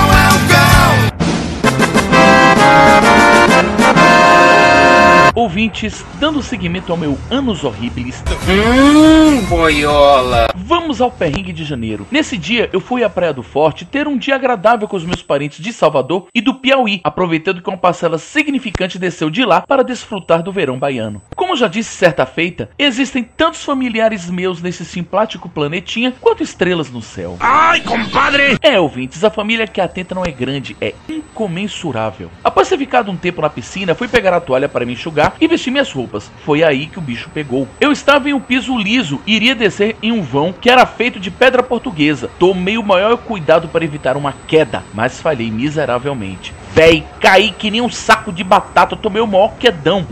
[5.39, 10.49] Ouvintes, dando seguimento ao meu Anos Horribilis, Hum, boiola.
[10.53, 12.05] vamos ao perrengue de janeiro.
[12.11, 15.21] Nesse dia, eu fui à Praia do Forte ter um dia agradável com os meus
[15.21, 19.81] parentes de Salvador e do Piauí, aproveitando que uma parcela significante desceu de lá para
[19.81, 21.21] desfrutar do verão baiano.
[21.33, 27.01] Como já disse certa feita, existem tantos familiares meus nesse simpático planetinha quanto estrelas no
[27.01, 27.37] céu.
[27.39, 28.57] Ai, compadre!
[28.61, 32.29] É, ouvintes, a família que atenta não é grande, é incomensurável.
[32.43, 35.47] Após ter ficado um tempo na piscina, fui pegar a toalha para me enxugar e
[35.47, 36.31] vestir minhas roupas.
[36.45, 37.67] Foi aí que o bicho pegou.
[37.79, 41.19] Eu estava em um piso liso e iria descer em um vão que era feito
[41.19, 42.29] de pedra portuguesa.
[42.39, 46.53] Tomei o maior cuidado para evitar uma queda, mas falhei miseravelmente.
[46.73, 50.05] Véi, caí que nem um saco de batata, tomei o maior quedão.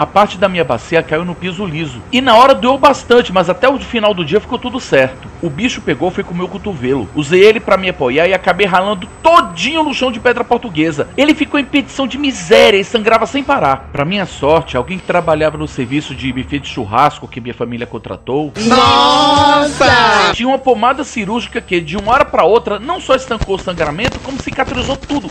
[0.00, 2.00] A parte da minha bacia caiu no piso liso.
[2.10, 5.28] E na hora doeu bastante, mas até o final do dia ficou tudo certo.
[5.42, 7.06] O bicho pegou foi com o meu cotovelo.
[7.14, 11.08] Usei ele para me apoiar e acabei ralando todinho no chão de pedra portuguesa.
[11.18, 13.90] Ele ficou em petição de miséria e sangrava sem parar.
[13.92, 17.86] Para minha sorte, alguém que trabalhava no serviço de buffet de churrasco que minha família
[17.86, 18.54] contratou.
[18.56, 20.32] Nossa!
[20.32, 24.18] Tinha uma pomada cirúrgica que de uma hora para outra não só estancou o sangramento,
[24.20, 25.28] como cicatrizou tudo.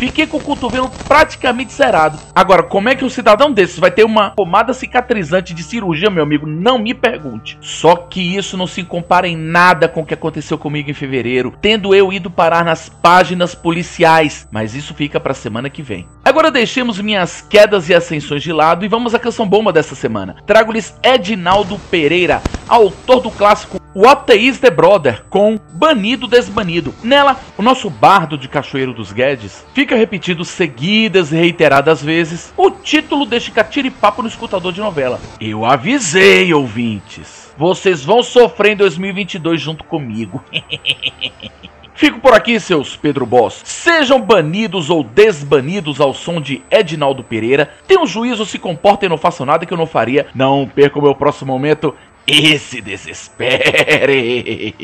[0.00, 2.18] Fiquei com o cotovelo praticamente zerado.
[2.34, 6.22] Agora, como é que um cidadão desses vai ter uma pomada cicatrizante de cirurgia, meu
[6.22, 6.46] amigo?
[6.46, 7.58] Não me pergunte.
[7.60, 11.52] Só que isso não se compara em nada com o que aconteceu comigo em fevereiro,
[11.60, 14.48] tendo eu ido parar nas páginas policiais.
[14.50, 16.08] Mas isso fica pra semana que vem.
[16.24, 20.36] Agora deixemos minhas quedas e ascensões de lado e vamos à canção bomba dessa semana.
[20.46, 26.94] Trago-lhes Edinaldo Pereira, autor do clássico The is the Brother, com Banido Desbanido.
[27.02, 32.70] Nela, o nosso bardo de Cachoeiro dos Guedes fica repetido seguidas e reiteradas vezes o
[32.70, 35.20] título deste catiripapo no escutador de novela.
[35.40, 37.52] Eu avisei, ouvintes.
[37.58, 40.40] Vocês vão sofrer em 2022 junto comigo.
[42.00, 43.60] Fico por aqui, seus Pedro Boss.
[43.62, 47.74] Sejam banidos ou desbanidos ao som de Edinaldo Pereira.
[47.86, 50.26] Tenham juízo, se comportem, não façam nada que eu não faria.
[50.34, 51.94] Não percam o meu próximo momento
[52.26, 54.74] e se desespere.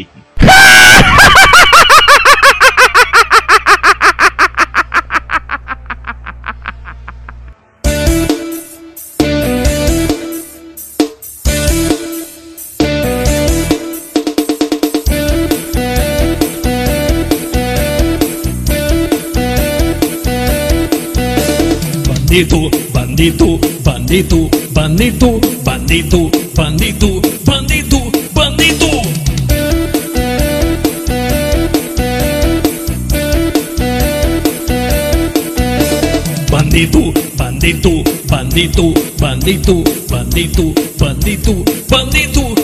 [22.07, 22.71] Bandido,
[23.17, 27.99] bandido, bandido, bandido, bandido, bandido, bandido,
[28.35, 28.87] bandido.
[36.51, 42.56] Bandido, bandido, bandido, bandido, bandido, bandido, bandido,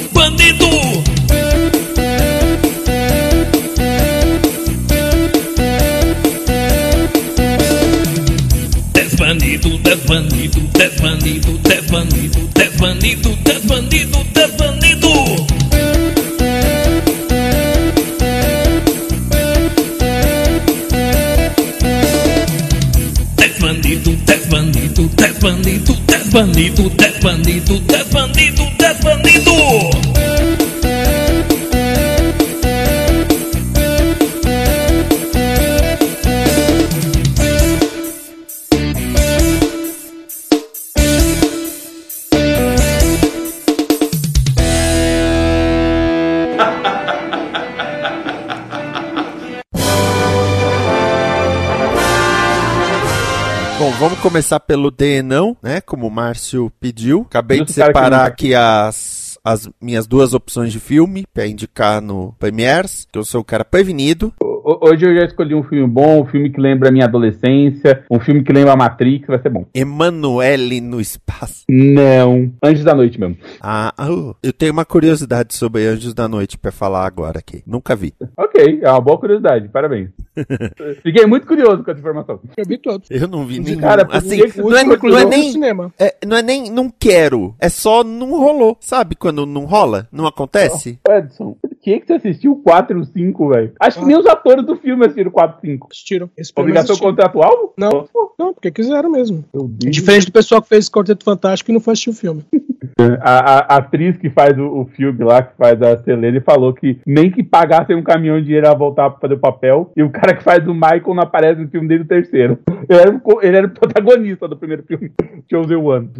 [54.32, 55.80] começar pelo Denão, né?
[55.82, 57.26] Como o Márcio pediu.
[57.28, 62.00] Acabei Justo de separar não- aqui as, as minhas duas opções de filme pra indicar
[62.00, 64.32] no Premiers, que eu sou o cara prevenido.
[64.42, 68.04] Ho- Hoje eu já escolhi um filme bom, um filme que lembra a minha adolescência,
[68.10, 69.66] um filme que lembra a Matrix, vai ser bom.
[69.74, 71.64] Emanuele no espaço.
[71.68, 73.36] Não, Anjos da Noite mesmo.
[73.60, 74.08] Ah, ah,
[74.42, 77.62] eu tenho uma curiosidade sobre Anjos da Noite pra falar agora aqui.
[77.66, 78.14] Nunca vi.
[78.36, 80.10] Ok, é uma boa curiosidade, parabéns.
[81.02, 82.40] Fiquei muito curioso com essa informação.
[82.56, 83.10] Eu vi todos.
[83.10, 83.80] Eu não vi nenhum.
[83.80, 85.92] Cara, assim, não é, não é nem cinema.
[85.98, 88.76] É, não é nem não quero, é só não rolou.
[88.80, 90.08] Sabe quando não rola?
[90.10, 90.98] Não acontece?
[91.08, 93.72] Edson, por que, que você assistiu o 4 e o 5, velho?
[93.80, 95.88] Acho que nem os atores do filme assistiram o 4 e o 5.
[95.90, 96.30] Assistiram.
[96.56, 97.10] Obrigação assistiram.
[97.10, 97.74] contratual?
[97.76, 98.08] Não,
[98.38, 99.44] não, porque quiseram mesmo.
[99.52, 99.94] Meu Deus.
[99.94, 102.44] Diferente do pessoal que fez Quarteto Fantástico e não foi assistir o filme.
[103.20, 106.72] A, a- a atriz que faz o, o filme lá, que faz a Selene, falou
[106.74, 110.02] que nem que pagassem um caminhão de dinheiro a voltar pra fazer o papel, e
[110.02, 112.58] o cara que faz o Michael não aparece no filme dele, o terceiro.
[112.88, 115.12] Ele era, ele era o protagonista do primeiro filme,
[115.50, 116.10] Chosen One.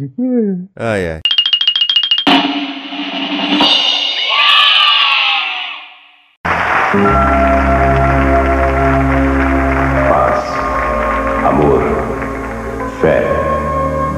[0.77, 1.19] Ai, ai.
[6.93, 7.01] Paz,
[11.43, 11.81] amor,
[13.01, 13.25] fé,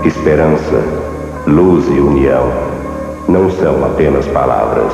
[0.03, 0.83] esperança,
[1.47, 2.51] luz e união
[3.29, 4.91] não são apenas palavras.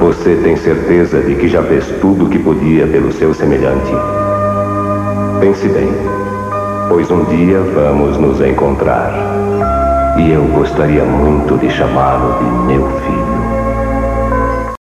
[0.00, 3.92] Você tem certeza de que já fez tudo o que podia pelo seu semelhante?
[5.38, 5.94] Pense bem,
[6.88, 9.12] pois um dia vamos nos encontrar.
[10.18, 13.33] E eu gostaria muito de chamá-lo de meu filho.